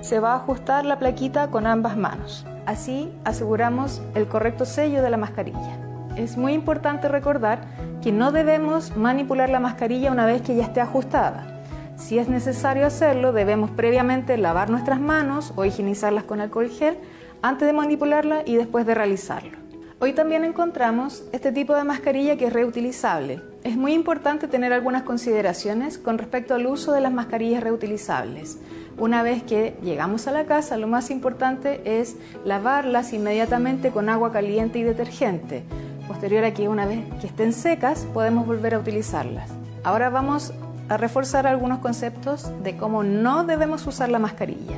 [0.00, 2.44] se va a ajustar la plaquita con ambas manos.
[2.66, 5.78] Así aseguramos el correcto sello de la mascarilla.
[6.16, 7.60] es muy importante recordar
[8.02, 11.64] que no debemos manipular la mascarilla una vez que ya esté ajustada.
[11.96, 16.98] Si es necesario hacerlo, debemos previamente lavar nuestras manos o higienizarlas con alcohol gel
[17.42, 19.58] antes de manipularla y después de realizarlo.
[20.00, 23.40] Hoy también encontramos este tipo de mascarilla que es reutilizable.
[23.62, 28.58] Es muy importante tener algunas consideraciones con respecto al uso de las mascarillas reutilizables.
[28.98, 34.32] Una vez que llegamos a la casa, lo más importante es lavarlas inmediatamente con agua
[34.32, 35.64] caliente y detergente.
[36.06, 39.50] Posterior a que una vez que estén secas, podemos volver a utilizarlas.
[39.84, 40.52] Ahora vamos
[40.88, 44.76] a reforzar algunos conceptos de cómo no debemos usar la mascarilla.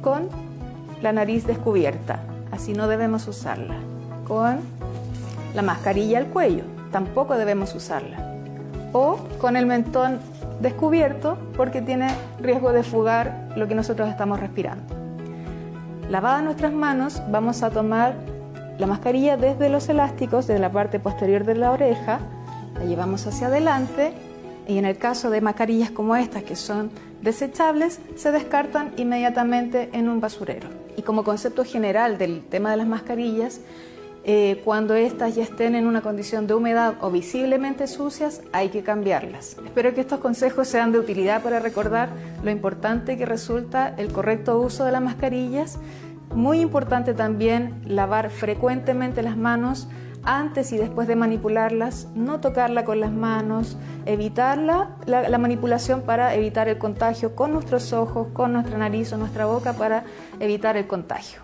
[0.00, 0.28] Con
[1.02, 3.76] la nariz descubierta, así no debemos usarla
[4.26, 4.58] con
[5.54, 8.16] la mascarilla al cuello, tampoco debemos usarla.
[8.92, 10.18] O con el mentón
[10.60, 12.08] descubierto porque tiene
[12.40, 14.94] riesgo de fugar lo que nosotros estamos respirando.
[16.10, 18.14] Lavadas nuestras manos, vamos a tomar
[18.78, 22.18] la mascarilla desde los elásticos, de la parte posterior de la oreja,
[22.74, 24.12] la llevamos hacia adelante
[24.66, 26.90] y en el caso de mascarillas como estas que son
[27.22, 30.68] desechables, se descartan inmediatamente en un basurero.
[30.96, 33.60] Y como concepto general del tema de las mascarillas,
[34.26, 38.82] eh, cuando éstas ya estén en una condición de humedad o visiblemente sucias, hay que
[38.82, 39.58] cambiarlas.
[39.62, 42.08] Espero que estos consejos sean de utilidad para recordar
[42.42, 45.78] lo importante que resulta el correcto uso de las mascarillas.
[46.34, 49.88] Muy importante también lavar frecuentemente las manos
[50.22, 56.66] antes y después de manipularlas, no tocarla con las manos, evitar la manipulación para evitar
[56.68, 60.04] el contagio con nuestros ojos, con nuestra nariz o nuestra boca para
[60.40, 61.43] evitar el contagio.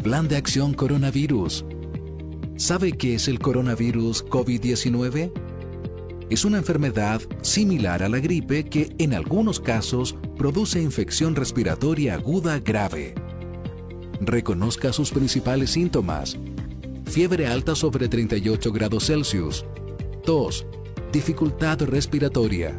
[0.04, 1.66] Plan de acción coronavirus.
[2.58, 5.32] ¿Sabe qué es el coronavirus COVID-19?
[6.30, 12.60] Es una enfermedad similar a la gripe que en algunos casos produce infección respiratoria aguda
[12.60, 13.16] grave.
[14.22, 16.38] Reconozca sus principales síntomas
[17.06, 19.66] fiebre alta sobre 38 grados Celsius,
[20.24, 20.66] tos,
[21.12, 22.78] dificultad respiratoria.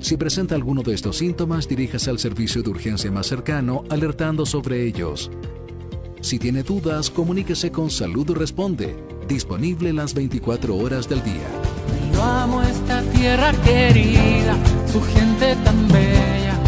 [0.00, 4.84] Si presenta alguno de estos síntomas, diríjase al servicio de urgencia más cercano alertando sobre
[4.84, 5.30] ellos.
[6.20, 8.96] Si tiene dudas, comuníquese con Salud Responde,
[9.28, 11.48] disponible las 24 horas del día.
[12.12, 14.56] Yo amo esta tierra querida,
[14.92, 16.58] su gente tan bella,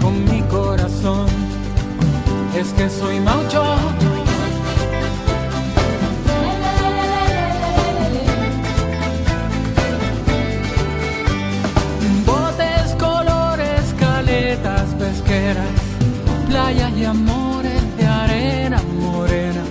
[0.00, 1.26] con mi corazón.
[2.56, 3.62] Es que soy maucho
[16.96, 19.62] y amores de arena morena.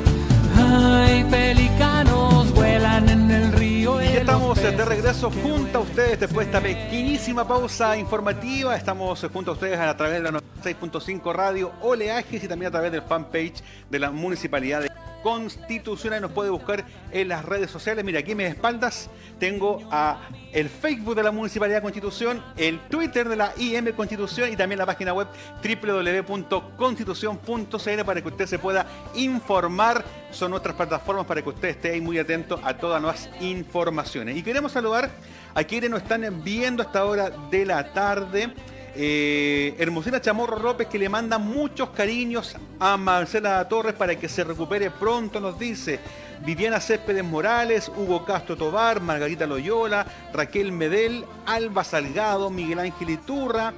[0.55, 4.01] Ay, pelicanos vuelan en el río.
[4.01, 8.75] Y estamos de regreso junto a ustedes después de esta pequeñísima pausa informativa.
[8.75, 12.91] Estamos junto a ustedes a través de la 96.5 Radio Oleajes y también a través
[12.91, 16.21] del fanpage de la Municipalidad de Constitución.
[16.21, 18.05] nos puede buscar en las redes sociales.
[18.05, 19.09] Mira, aquí en mis espaldas
[19.39, 20.19] tengo a
[20.51, 24.85] el Facebook de la Municipalidad Constitución, el Twitter de la IM Constitución y también la
[24.85, 25.27] página web
[25.63, 30.05] www.constitución.cl para que usted se pueda informar.
[30.31, 34.37] Son nuestras plataformas para que usted esté ahí muy atento a todas las informaciones.
[34.37, 35.09] Y queremos saludar
[35.55, 38.53] a quienes nos están viendo a esta hora de la tarde.
[38.95, 44.43] Eh, Hermosina Chamorro López que le manda muchos cariños a Marcela Torres para que se
[44.43, 45.99] recupere pronto, nos dice.
[46.45, 53.73] Viviana Céspedes Morales, Hugo Castro Tobar, Margarita Loyola, Raquel Medel, Alba Salgado, Miguel Ángel Iturra,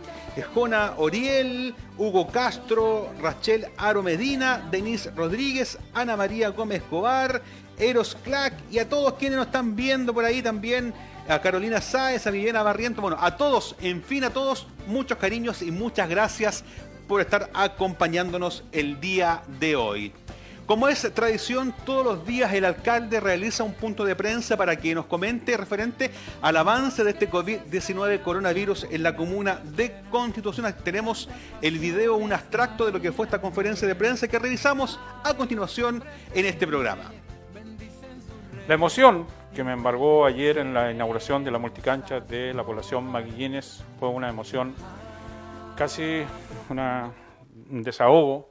[0.53, 7.41] Jona Oriel, Hugo Castro, Rachel Aro Medina, Denise Rodríguez, Ana María Gómez Cobar,
[7.77, 10.93] Eros Clack y a todos quienes nos están viendo por ahí también,
[11.27, 15.61] a Carolina Sáez, a Viviana Barriento, bueno, a todos, en fin, a todos, muchos cariños
[15.61, 16.63] y muchas gracias
[17.07, 20.13] por estar acompañándonos el día de hoy.
[20.65, 24.95] Como es tradición, todos los días el alcalde realiza un punto de prensa para que
[24.95, 26.09] nos comente referente
[26.41, 30.73] al avance de este COVID-19 coronavirus en la comuna de Constitución.
[30.83, 31.29] Tenemos
[31.61, 35.35] el video, un abstracto de lo que fue esta conferencia de prensa que revisamos a
[35.35, 37.11] continuación en este programa.
[38.67, 43.05] La emoción que me embargó ayer en la inauguración de la multicancha de la población
[43.05, 44.75] Maguillines fue una emoción
[45.77, 46.25] casi
[46.69, 48.49] un desahogo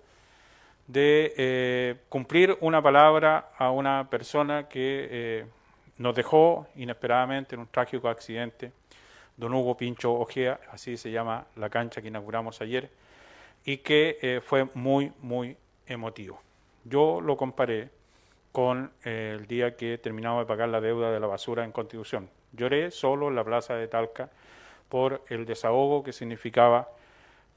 [0.87, 5.47] de eh, cumplir una palabra a una persona que eh,
[5.99, 8.73] nos dejó inesperadamente en un trágico accidente,
[9.37, 12.91] don Hugo Pincho Ojea, así se llama la cancha que inauguramos ayer,
[13.67, 15.55] y que eh, fue muy, muy
[15.87, 16.41] emotivo.
[16.85, 17.91] Yo lo comparé
[18.55, 22.31] con el día que terminamos de pagar la deuda de la basura en Constitución.
[22.53, 24.31] Lloré solo en la plaza de Talca
[24.89, 26.89] por el desahogo que significaba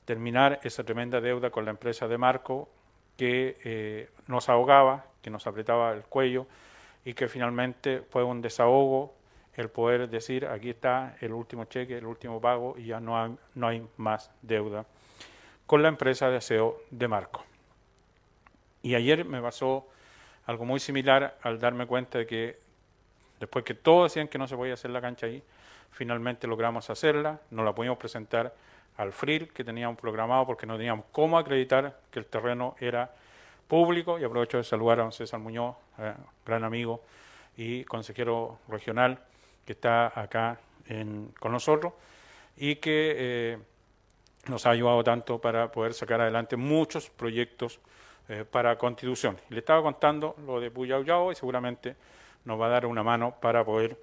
[0.05, 2.67] terminar esa tremenda deuda con la empresa de Marco
[3.15, 6.47] que eh, nos ahogaba, que nos apretaba el cuello
[7.05, 9.13] y que finalmente fue un desahogo
[9.53, 13.37] el poder decir aquí está el último cheque, el último pago y ya no hay,
[13.53, 14.87] no hay más deuda
[15.67, 17.45] con la empresa de aseo de Marco.
[18.81, 19.85] Y ayer me pasó
[20.47, 22.59] algo muy similar al darme cuenta de que
[23.39, 25.43] después que todos decían que no se podía hacer la cancha ahí,
[25.91, 28.53] finalmente logramos hacerla, nos la pudimos presentar
[28.97, 33.11] al FRIL que teníamos programado porque no teníamos cómo acreditar que el terreno era
[33.67, 34.17] público.
[34.17, 36.13] Y aprovecho de saludar a don César Muñoz, eh,
[36.45, 37.03] gran amigo
[37.57, 39.19] y consejero regional
[39.65, 40.59] que está acá
[41.39, 41.91] con nosotros
[42.55, 43.57] y que eh,
[44.47, 47.81] nos ha ayudado tanto para poder sacar adelante muchos proyectos
[48.29, 49.37] eh, para Constitución.
[49.49, 51.95] Le estaba contando lo de Puyao y seguramente
[52.45, 53.97] nos va a dar una mano para poder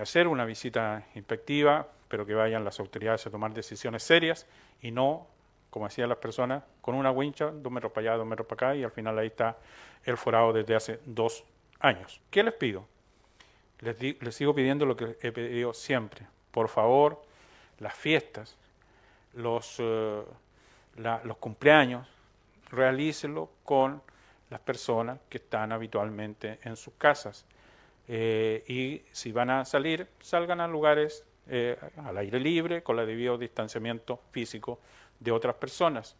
[0.00, 4.46] hacer una visita inspectiva, pero que vayan las autoridades a tomar decisiones serias
[4.80, 5.26] y no,
[5.70, 8.76] como decían las personas, con una wincha, dos metros para allá, dos metros para acá,
[8.76, 9.56] y al final ahí está
[10.04, 11.44] el forado desde hace dos
[11.80, 12.20] años.
[12.30, 12.86] ¿Qué les pido?
[13.80, 16.26] Les, sigo pidiendo lo que he pedido siempre.
[16.50, 17.22] Por favor,
[17.78, 18.56] las fiestas,
[19.34, 20.22] los, eh,
[20.96, 22.06] los cumpleaños,
[22.70, 24.02] realícenlo con
[24.50, 27.44] las personas que están habitualmente en sus casas.
[28.06, 33.06] Eh, y si van a salir, salgan a lugares eh, al aire libre, con el
[33.06, 34.78] debido distanciamiento físico
[35.20, 36.16] de otras personas.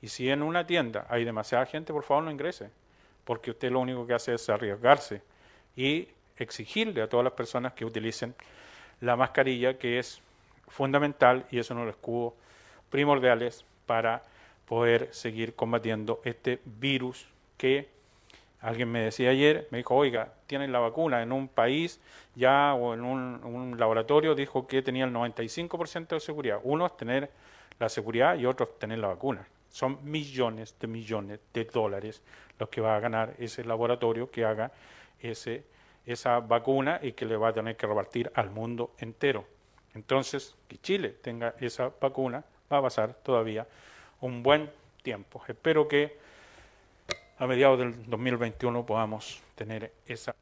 [0.00, 2.70] Y si en una tienda hay demasiada gente, por favor no ingrese,
[3.24, 5.22] porque usted lo único que hace es arriesgarse
[5.76, 8.34] y exigirle a todas las personas que utilicen
[9.00, 10.20] la mascarilla, que es
[10.68, 12.34] fundamental y es uno de los escudos
[12.90, 14.22] primordiales para
[14.66, 17.94] poder seguir combatiendo este virus que
[18.64, 22.00] Alguien me decía ayer, me dijo, oiga, tienen la vacuna en un país
[22.34, 26.60] ya o en un, laboratorio, dijo que tenía el 95% de seguridad.
[26.62, 27.30] Uno es tener
[27.78, 29.46] la seguridad y otro es tener la vacuna.
[29.68, 32.22] Son millones de millones de dólares
[32.58, 34.72] los que va a ganar ese laboratorio que haga
[35.20, 35.66] ese,
[36.06, 39.44] esa vacuna y que le va a tener que repartir al mundo entero.
[39.92, 43.66] Entonces, que Chile tenga esa vacuna va a pasar todavía
[44.20, 44.70] un buen
[45.02, 45.42] tiempo.
[45.48, 46.16] Espero que
[47.38, 50.34] a mediados del 2021 podamos tener esa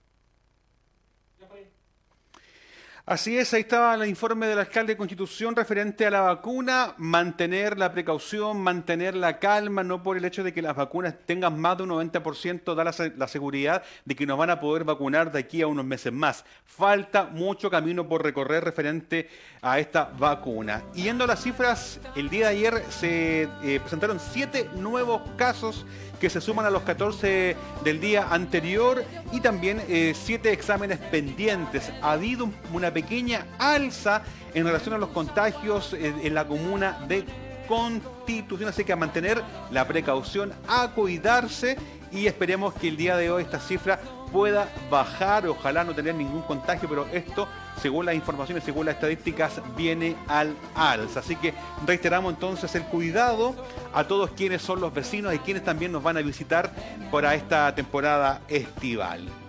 [3.05, 7.77] Así es, ahí estaba el informe del alcalde de Constitución referente a la vacuna, mantener
[7.77, 11.77] la precaución, mantener la calma, no por el hecho de que las vacunas tengan más
[11.77, 15.63] de un 90%, da la, seguridad de que nos van a poder vacunar de aquí
[15.63, 16.45] a unos meses más.
[16.65, 19.29] Falta mucho camino por recorrer referente
[19.63, 20.85] a esta vacuna.
[20.95, 25.85] Yendo a las cifras, el día de ayer se eh, presentaron siete nuevos casos
[26.23, 31.91] que se suman a los 14 del día anterior y también eh, siete exámenes pendientes.
[32.01, 34.23] Ha habido una pequeña alza
[34.55, 37.25] en relación a los contagios en, la comuna de
[37.69, 41.77] Constitución, así que a mantener la precaución, a cuidarse
[42.11, 43.99] y esperemos que el día de hoy esta cifra
[44.33, 47.47] pueda bajar, ojalá no tener ningún contagio, pero esto,
[47.81, 51.21] según las informaciones, según las estadísticas, viene al alza.
[51.21, 51.55] Así que
[51.87, 53.55] reiteramos entonces el cuidado
[53.93, 56.73] a todos quienes son los vecinos y quienes también nos van a visitar
[57.11, 59.42] para esta temporada estival.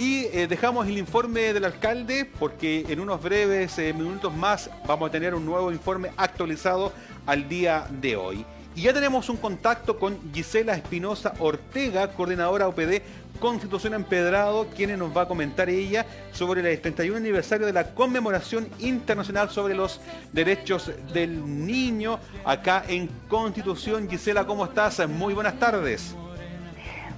[0.00, 5.10] Y eh, dejamos el informe del alcalde porque en unos breves eh, minutos más vamos
[5.10, 6.90] a tener un nuevo informe actualizado
[7.26, 8.46] al día de hoy.
[8.74, 13.02] Y ya tenemos un contacto con Gisela Espinosa Ortega, coordinadora OPD
[13.40, 18.70] Constitución Empedrado, quien nos va a comentar ella sobre el 31 aniversario de la conmemoración
[18.78, 20.00] internacional sobre los
[20.32, 24.08] derechos del niño acá en Constitución.
[24.08, 25.06] Gisela, ¿cómo estás?
[25.06, 26.14] Muy buenas tardes.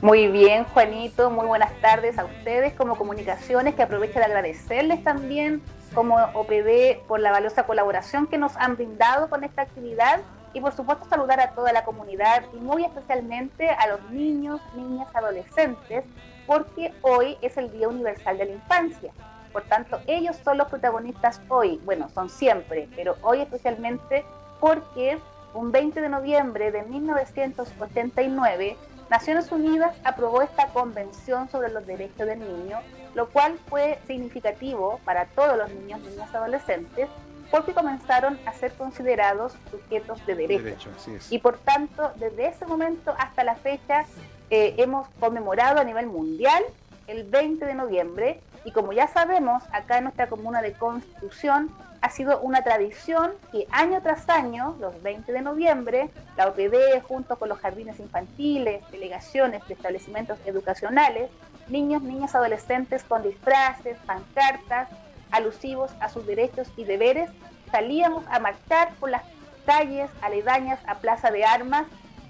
[0.02, 5.62] Muy bien, Juanito, muy buenas tardes a ustedes como comunicaciones, que aprovecho de agradecerles también
[5.94, 10.18] como OPD por la valiosa colaboración que nos han brindado con esta actividad
[10.54, 15.06] y por supuesto saludar a toda la comunidad y muy especialmente a los niños, niñas,
[15.14, 16.02] adolescentes,
[16.48, 19.12] porque hoy es el Día Universal de la Infancia.
[19.52, 24.24] Por tanto, ellos son los protagonistas hoy, bueno, son siempre, pero hoy especialmente
[24.58, 25.20] porque
[25.54, 28.76] un 20 de noviembre de 1989
[29.12, 32.78] Naciones Unidas aprobó esta Convención sobre los Derechos del Niño,
[33.14, 37.10] lo cual fue significativo para todos los niños, niñas y adolescentes,
[37.50, 40.88] porque comenzaron a ser considerados sujetos de derecho.
[41.28, 44.06] y por tanto, desde ese momento hasta la fecha,
[44.48, 46.64] eh, hemos conmemorado a nivel mundial
[47.06, 52.10] el 20 de noviembre y como ya sabemos, acá en nuestra comuna de Constitución ha
[52.10, 57.48] sido una tradición que año tras año, los 20 de noviembre, la OPD junto con
[57.48, 61.30] los jardines infantiles, delegaciones de establecimientos educacionales,
[61.68, 64.88] niños, niñas, adolescentes con disfraces, pancartas,
[65.30, 67.30] alusivos a sus derechos y deberes,
[67.70, 69.22] salíamos a marchar por las
[69.64, 71.86] calles aledañas a Plaza de Armas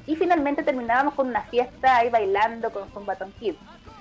[0.06, 3.54] y finalmente terminábamos con una fiesta ahí bailando con Zumbatón Kid.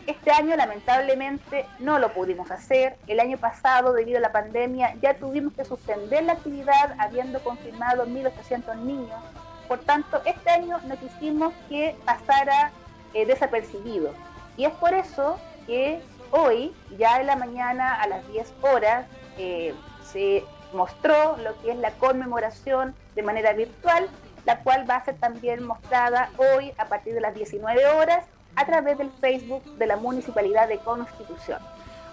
[0.08, 2.98] Este año lamentablemente no lo pudimos hacer.
[3.08, 8.08] El año pasado, debido a la pandemia, ya tuvimos que suspender la actividad habiendo confirmado
[8.08, 9.20] 1.800 niños.
[9.68, 12.72] Por tanto, este año no quisimos que pasara
[13.14, 14.14] eh, desapercibido.
[14.58, 19.06] Y es por eso que hoy, ya en la mañana a las 10 horas,
[19.38, 19.74] eh,
[20.04, 20.44] se
[20.74, 24.10] mostró lo que es la conmemoración de manera virtual,
[24.46, 28.26] la cual va a ser también mostrada hoy a partir de las 19 horas
[28.56, 31.60] a través del Facebook de la Municipalidad de Constitución.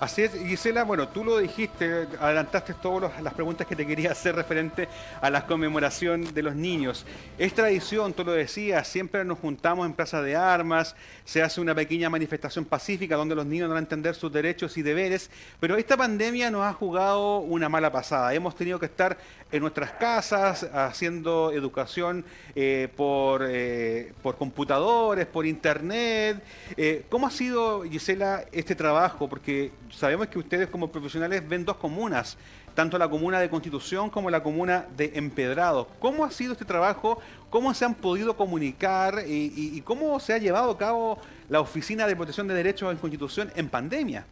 [0.01, 4.37] Así es, Gisela, bueno, tú lo dijiste, adelantaste todas las preguntas que te quería hacer
[4.37, 4.87] referente
[5.21, 7.05] a la conmemoración de los niños.
[7.37, 10.95] Es tradición, tú lo decías, siempre nos juntamos en Plaza de Armas,
[11.25, 14.83] se hace una pequeña manifestación pacífica donde los niños van a entender sus derechos y
[14.83, 18.33] deberes, pero esta pandemia nos ha jugado una mala pasada.
[18.33, 19.19] Hemos tenido que estar
[19.51, 22.25] en nuestras casas haciendo educación
[22.55, 26.43] eh, por, eh, por computadores, por internet.
[26.77, 29.29] Eh, ¿Cómo ha sido, Gisela, este trabajo?
[29.29, 32.37] Porque sabemos que ustedes como profesionales ven dos comunas,
[32.75, 35.89] tanto la comuna de Constitución como la comuna de Empedrado.
[35.99, 37.19] ¿Cómo ha sido este trabajo?
[37.51, 41.19] ¿Cómo se han podido comunicar y, cómo se ha llevado a cabo
[41.49, 44.25] la Oficina de Protección de Derechos en Constitución en pandemia?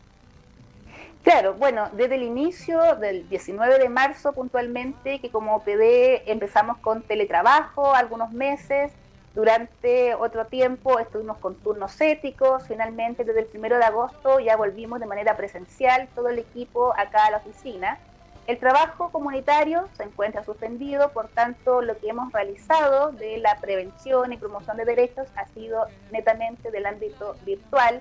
[1.25, 7.03] Claro, bueno, desde el inicio del 19 de marzo puntualmente, que como PD empezamos con
[7.03, 8.93] teletrabajo algunos meses,
[9.37, 14.99] durante otro tiempo estuvimos con turnos éticos, finalmente desde el primero de agosto ya volvimos
[14.99, 17.99] de manera presencial todo el equipo acá a la oficina.
[18.47, 24.33] El trabajo comunitario se encuentra suspendido, por tanto lo que hemos realizado de la prevención
[24.33, 28.01] y promoción de derechos ha sido netamente del ámbito virtual,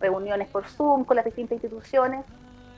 [0.00, 2.24] reuniones por Zoom con las distintas instituciones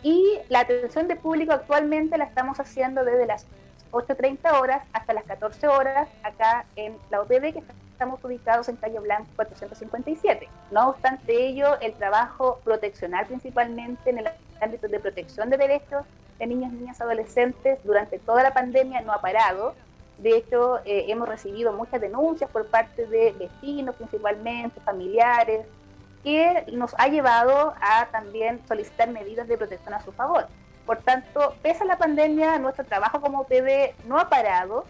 [0.03, 3.47] y la atención de público actualmente la estamos haciendo desde las
[3.93, 7.63] 8.30 horas hasta las 14 horas acá en la OPD que
[8.03, 10.49] estamos ubicados en Calle Blanco 457.
[10.73, 14.29] No obstante ello, el trabajo proteccional principalmente en el
[14.61, 16.05] ámbito de protección de derechos
[16.41, 19.77] de niños, niñas, adolescentes durante toda la pandemia no ha parado.
[20.19, 25.65] De hecho, eh, hemos recibido muchas denuncias por parte de vecinos principalmente, familiares,
[26.25, 30.49] que nos ha llevado a también solicitar medidas de protección a su favor.
[30.87, 34.87] Por tanto, pese a la pandemia, nuestro trabajo como PD no ha parado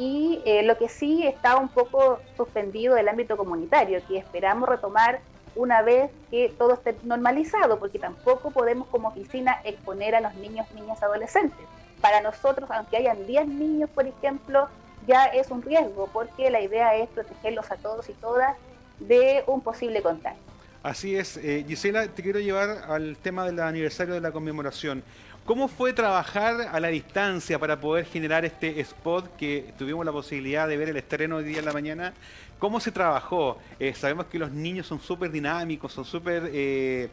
[0.00, 5.20] y eh, lo que sí está un poco suspendido del ámbito comunitario, que esperamos retomar
[5.54, 10.66] una vez que todo esté normalizado, porque tampoco podemos como oficina exponer a los niños,
[10.74, 11.66] niñas, adolescentes.
[12.00, 14.68] Para nosotros, aunque hayan 10 niños, por ejemplo,
[15.06, 18.56] ya es un riesgo, porque la idea es protegerlos a todos y todas
[19.00, 20.40] de un posible contagio.
[20.82, 21.36] Así es.
[21.36, 25.02] Eh, Gisela, te quiero llevar al tema del aniversario de la conmemoración.
[25.44, 30.68] ¿Cómo fue trabajar a la distancia para poder generar este spot que tuvimos la posibilidad
[30.68, 32.12] de ver el estreno hoy día en la mañana?
[32.60, 33.56] ¿Cómo se trabajó?
[33.78, 36.50] Eh, sabemos que los niños son súper dinámicos, son súper...
[36.52, 37.08] Eh,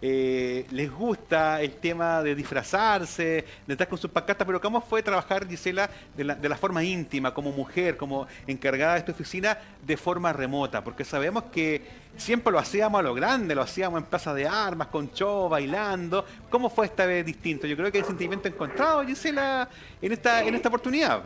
[0.00, 5.02] eh, les gusta el tema de disfrazarse, de estar con sus pancartas, pero ¿cómo fue
[5.02, 9.58] trabajar, Gisela, de la, de la forma íntima, como mujer, como encargada de esta oficina,
[9.84, 10.84] de forma remota?
[10.84, 11.82] Porque sabemos que
[12.16, 16.24] siempre lo hacíamos a lo grande, lo hacíamos en plaza de armas, con show, bailando.
[16.48, 17.66] ¿Cómo fue esta vez distinto?
[17.66, 19.68] Yo creo que hay sentimiento encontrado, Gisela,
[20.00, 21.24] en esta, en esta oportunidad.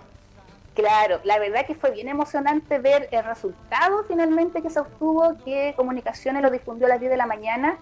[0.76, 5.72] Claro, la verdad que fue bien emocionante ver el resultado finalmente que se obtuvo, que
[5.74, 7.78] Comunicaciones lo difundió a las 10 de la mañana,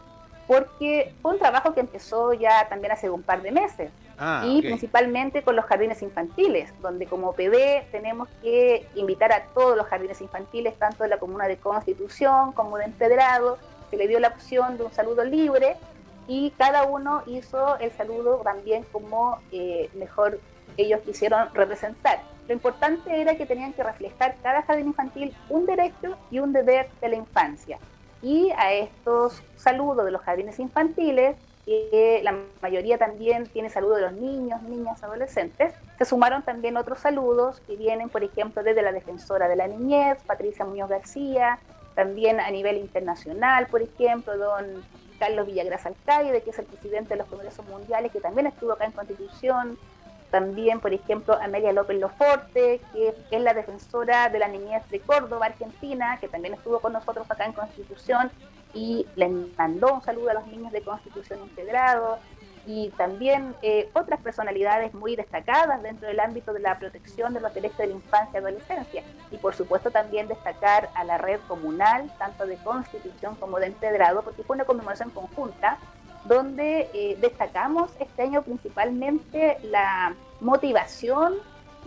[0.46, 3.90] porque fue un trabajo que empezó ya también hace un par de meses.
[4.16, 9.76] Ah, y principalmente con los jardines infantiles, donde como PD tenemos que invitar a todos
[9.76, 13.58] los jardines infantiles, tanto de la comuna de Constitución como de Empedrado,
[13.90, 15.74] se le dio la opción de un saludo libre
[16.28, 20.38] y cada uno hizo el saludo también como eh, mejor
[20.76, 22.20] ellos quisieron representar.
[22.46, 26.88] Lo importante era que tenían que reflejar cada jardín infantil un derecho y un deber
[27.00, 27.78] de la infancia.
[28.22, 34.02] Y a estos saludos de los jardines infantiles, que la mayoría también tiene saludos de
[34.02, 38.92] los niños, niñas, adolescentes, se sumaron también otros saludos que vienen, por ejemplo, desde la
[38.92, 41.58] defensora de la niñez, Patricia Muñoz García,
[41.94, 44.84] también a nivel internacional, por ejemplo, don
[45.18, 48.84] Carlos Villagras Alcaide, que es el presidente de los Congresos Mundiales, que también estuvo acá
[48.84, 49.78] en Constitución,
[50.34, 55.46] también, por ejemplo, Amelia López Loforte, que es la defensora de la niñez de Córdoba,
[55.46, 58.32] Argentina, que también estuvo con nosotros acá en Constitución
[58.72, 62.18] y le mandó un saludo a los niños de Constitución Integrado
[62.66, 67.54] y también eh, otras personalidades muy destacadas dentro del ámbito de la protección de los
[67.54, 69.04] derechos de la infancia y adolescencia.
[69.30, 74.22] Y por supuesto también destacar a la red comunal, tanto de Constitución como de Integrado,
[74.22, 75.78] porque fue una conmemoración conjunta
[76.24, 81.34] donde eh, destacamos este año principalmente la motivación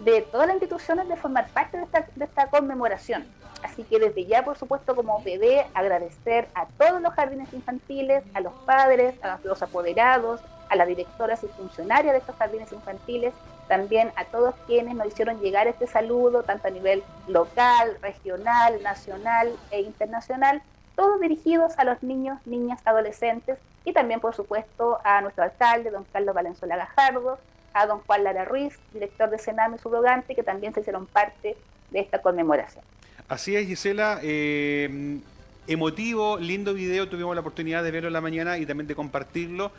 [0.03, 3.25] de todas las instituciones de formar parte de esta, conmemoración.
[3.63, 8.41] Así que desde ya, por supuesto, como PD, agradecer a todos los jardines infantiles, a
[8.41, 13.33] los padres, a los apoderados, a las directoras y funcionarias de estos jardines infantiles,
[13.67, 19.51] también a todos quienes nos hicieron llegar este saludo, tanto a nivel local, regional, nacional
[19.71, 20.61] e internacional,
[20.95, 26.05] todos dirigidos a los niños, niñas, adolescentes y también, por supuesto, a nuestro alcalde, don
[26.11, 27.39] Carlos Valenzuela Gajardo,
[27.82, 31.55] a don Juan Lara Ruiz, director de Sename subrogante, que también se hicieron parte
[31.91, 32.84] de esta conmemoración.
[33.28, 34.19] Así es, Gisela.
[34.23, 35.19] eh,
[35.67, 37.09] emotivo, lindo video.
[37.09, 39.71] Tuvimos la oportunidad de verlo en la mañana y también de compartirlo.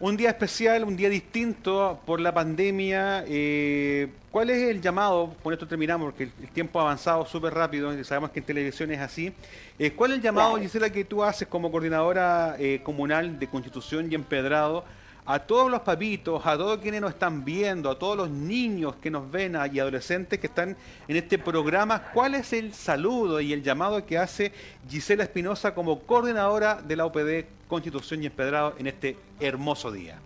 [0.00, 3.24] Un día especial, un día distinto por la pandemia.
[3.26, 5.34] eh, ¿Cuál es el llamado?
[5.42, 8.44] Con esto terminamos porque el, el tiempo ha avanzado súper rápido y sabemos que en
[8.46, 9.32] televisión es así.
[9.76, 10.62] Eh, ¿Cuál es el llamado, Claro.
[10.62, 14.84] Gisela, que tú haces como coordinadora eh, comunal de Constitución y Empedrado
[15.28, 19.10] a todos los papitos, a todos quienes nos están viendo, a todos los niños que
[19.10, 20.74] nos ven y adolescentes que están
[21.06, 24.52] en este programa, ¿cuál es el saludo y el llamado que hace
[24.88, 30.16] Gisela Espinosa como coordinadora de la OPD Constitución y Empedrado en este hermoso día?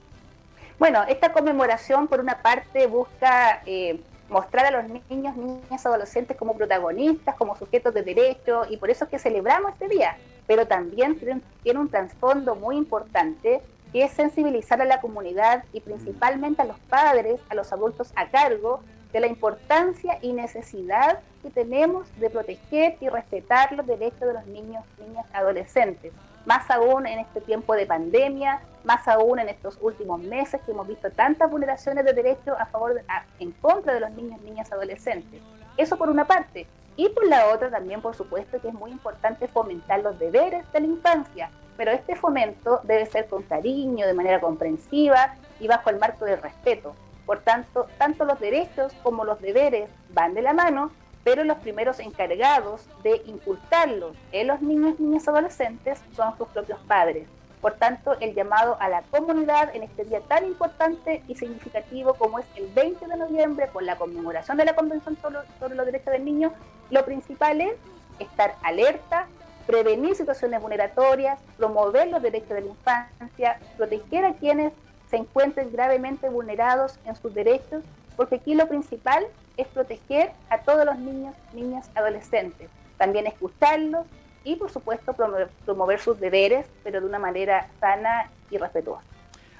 [0.78, 3.98] Bueno, esta conmemoración por una parte busca eh,
[4.28, 9.07] mostrar a los niños, niñas, adolescentes como protagonistas, como sujetos de derecho, y por eso
[9.07, 10.16] es que celebramos este día.
[10.46, 11.18] Pero también
[11.64, 13.61] tiene un trasfondo muy importante,
[13.93, 18.28] que es sensibilizar a la comunidad y principalmente a los padres, a los adultos a
[18.30, 18.82] cargo,
[19.12, 24.47] de la importancia y necesidad que tenemos de proteger y respetar los derechos de los
[24.47, 26.12] niños, niñas, adolescentes.
[26.47, 30.88] Más aún en este tiempo de pandemia, más aún en estos últimos meses que hemos
[30.88, 35.40] visto tantas vulneraciones de derechos a favor, a- en contra de los niños, niñas, adolescentes.
[35.76, 36.66] Eso por una parte.
[36.97, 40.80] Y por la otra también, por supuesto, que es muy importante fomentar los deberes de
[40.80, 41.51] la infancia.
[41.76, 46.43] Pero este fomento debe ser con cariño, de manera comprensiva y bajo el marco del
[46.43, 46.95] respeto.
[47.24, 50.90] Por tanto, tanto los derechos como los deberes van de la mano,
[51.24, 57.28] pero los primeros encargados de inculcarlos en los niños, niñas, adolescentes son sus propios padres.
[57.62, 62.40] Por tanto, el llamado a la comunidad en este día tan importante y significativo como
[62.40, 65.16] es el 20 de noviembre, por la conmemoración de la Convención
[65.60, 66.52] sobre, los Derechos del Niño,
[66.90, 67.74] lo principal es
[68.18, 69.28] estar alerta,
[69.68, 74.72] prevenir situaciones vulneratorias, promover los derechos de la infancia, proteger a quienes
[75.08, 77.84] se encuentren gravemente vulnerados en sus derechos,
[78.16, 79.24] porque aquí lo principal
[79.56, 84.04] es proteger a todos los niños, niñas, adolescentes, también escucharlos
[84.45, 89.05] y por supuesto promover, promover sus deberes, pero de una manera sana y respetuosa.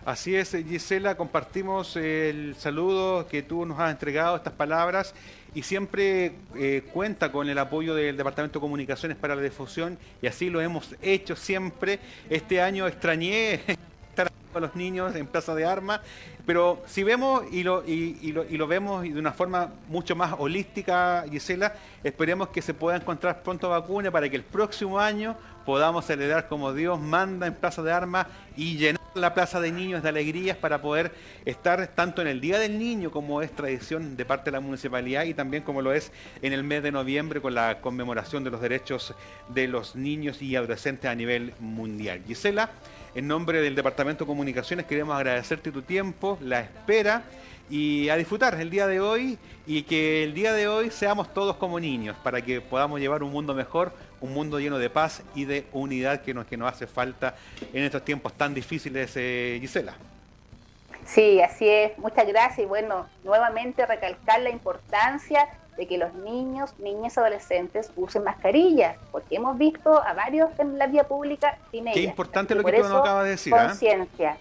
[0.05, 5.15] Así es, eh, Gisela, compartimos el saludo que tú nos has entregado, estas palabras,
[5.55, 10.27] y siempre eh, cuenta con el apoyo del Departamento de Comunicaciones para la difusión, y
[10.27, 12.01] así lo hemos hecho siempre.
[12.29, 13.61] Este año extrañé
[14.53, 16.01] con los niños en Plaza de Armas,
[16.47, 21.75] pero si vemos y lo, y, y vemos de una forma mucho más holística, Gisela,
[22.05, 26.73] esperemos que se pueda encontrar pronto vacuna para que el próximo año podamos celebrar como
[26.73, 28.27] Dios manda en Plaza de Armas
[28.57, 31.13] y llenar la Plaza de Niños de alegrías para poder
[31.45, 35.25] estar tanto en el Día del Niño como es tradición de parte de la municipalidad
[35.25, 38.61] y también como lo es en el mes de noviembre con la conmemoración de los
[38.61, 39.15] derechos
[39.49, 42.23] de los niños y adolescentes a nivel mundial.
[42.27, 42.71] Gisela,
[43.15, 47.23] en nombre del Departamento de Comunicaciones queremos agradecerte tu tiempo, la espera
[47.69, 51.57] y a disfrutar el día de hoy y que el día de hoy seamos todos
[51.57, 55.45] como niños para que podamos llevar un mundo mejor, un mundo lleno de paz y
[55.45, 57.35] de unidad que nos, que nos hace falta
[57.73, 59.95] en estos tiempos tan difíciles, eh, Gisela.
[61.05, 61.99] Sí, así es.
[61.99, 68.25] Muchas gracias y bueno, nuevamente recalcar la importancia de que los niños, niñas, adolescentes usen
[68.25, 71.95] mascarillas, porque hemos visto a varios en la vía pública sin ellas.
[71.95, 73.55] Qué importante lo que tú nos acabas de decir.
[73.55, 73.69] ¿ah?
[73.69, 74.37] Conciencia.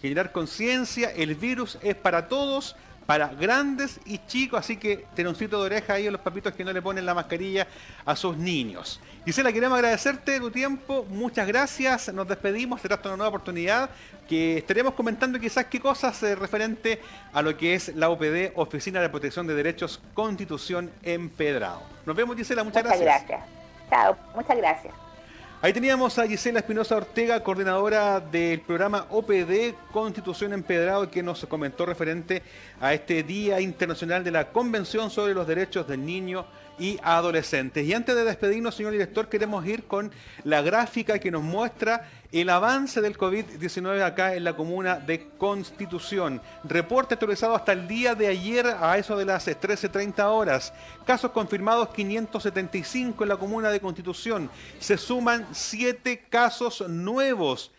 [0.00, 5.66] Generar conciencia, el virus es para todos, para grandes y chicos, así que teroncito de
[5.66, 7.66] oreja ahí a los papitos que no le ponen la mascarilla
[8.04, 9.00] a sus niños.
[9.24, 13.90] Gisela, queremos agradecerte tu tiempo, muchas gracias, nos despedimos, será una nueva oportunidad
[14.28, 17.00] que estaremos comentando quizás qué cosas eh, referente
[17.32, 21.82] a lo que es la OPD, Oficina de Protección de Derechos Constitución Empedrado.
[22.06, 23.40] Nos vemos Gisela, muchas, muchas gracias.
[23.90, 25.09] Chao, muchas gracias.
[25.62, 31.84] Ahí teníamos a Gisela Espinosa Ortega, coordinadora del programa OPD Constitución Empedrado, que nos comentó
[31.84, 32.42] referente
[32.80, 36.46] a este Día Internacional de la Convención sobre los Derechos del Niño
[36.80, 37.86] y Adolescentes.
[37.86, 40.10] Y antes de despedirnos, señor director, queremos ir con
[40.42, 46.40] la gráfica que nos muestra el avance del COVID-19 acá en la comuna de Constitución.
[46.64, 50.72] Reporte actualizado hasta el día de ayer a eso de las 13.30 horas.
[51.04, 54.50] Casos confirmados 575 en la comuna de Constitución.
[54.78, 57.72] Se suman 7 casos nuevos.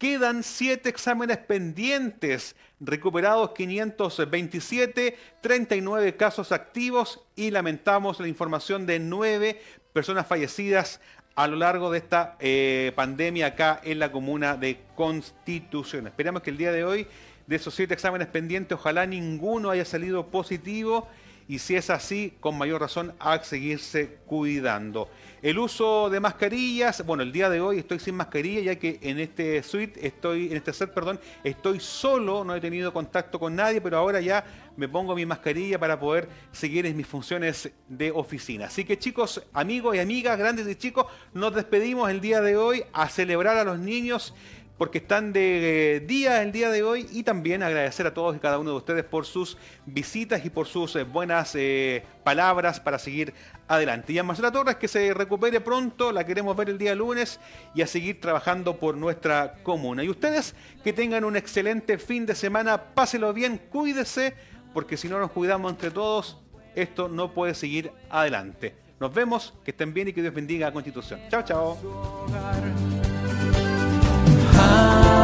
[0.00, 9.60] Quedan 7 exámenes pendientes, recuperados 527, 39 casos activos y lamentamos la información de 9
[9.92, 11.02] personas fallecidas
[11.34, 16.06] a lo largo de esta eh, pandemia acá en la comuna de Constitución.
[16.06, 17.06] Esperamos que el día de hoy,
[17.46, 21.08] de esos siete exámenes pendientes, ojalá ninguno haya salido positivo
[21.46, 25.10] y si es así, con mayor razón, a seguirse cuidando.
[25.42, 29.18] El uso de mascarillas, bueno, el día de hoy estoy sin mascarilla ya que en
[29.18, 33.80] este suite estoy, en este set, perdón, estoy solo, no he tenido contacto con nadie,
[33.80, 34.44] pero ahora ya
[34.76, 38.66] me pongo mi mascarilla para poder seguir en mis funciones de oficina.
[38.66, 42.84] Así que chicos, amigos y amigas, grandes y chicos, nos despedimos el día de hoy
[42.92, 44.34] a celebrar a los niños
[44.80, 48.38] porque están de eh, día el día de hoy y también agradecer a todos y
[48.38, 52.98] cada uno de ustedes por sus visitas y por sus eh, buenas eh, palabras para
[52.98, 53.34] seguir
[53.68, 54.14] adelante.
[54.14, 57.40] Y a Marcela Torres que se recupere pronto, la queremos ver el día lunes
[57.74, 60.02] y a seguir trabajando por nuestra comuna.
[60.02, 64.32] Y ustedes que tengan un excelente fin de semana, páselo bien, cuídese,
[64.72, 66.38] porque si no nos cuidamos entre todos,
[66.74, 68.76] esto no puede seguir adelante.
[68.98, 71.20] Nos vemos, que estén bien y que Dios bendiga a Constitución.
[71.28, 72.99] Chao, chao.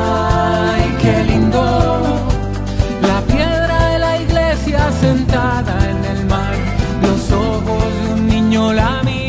[0.08, 1.62] Ay, qué lindo.
[3.02, 6.54] La piedra de la iglesia sentada en el mar.
[7.02, 9.25] Los ojos de un niño la miran.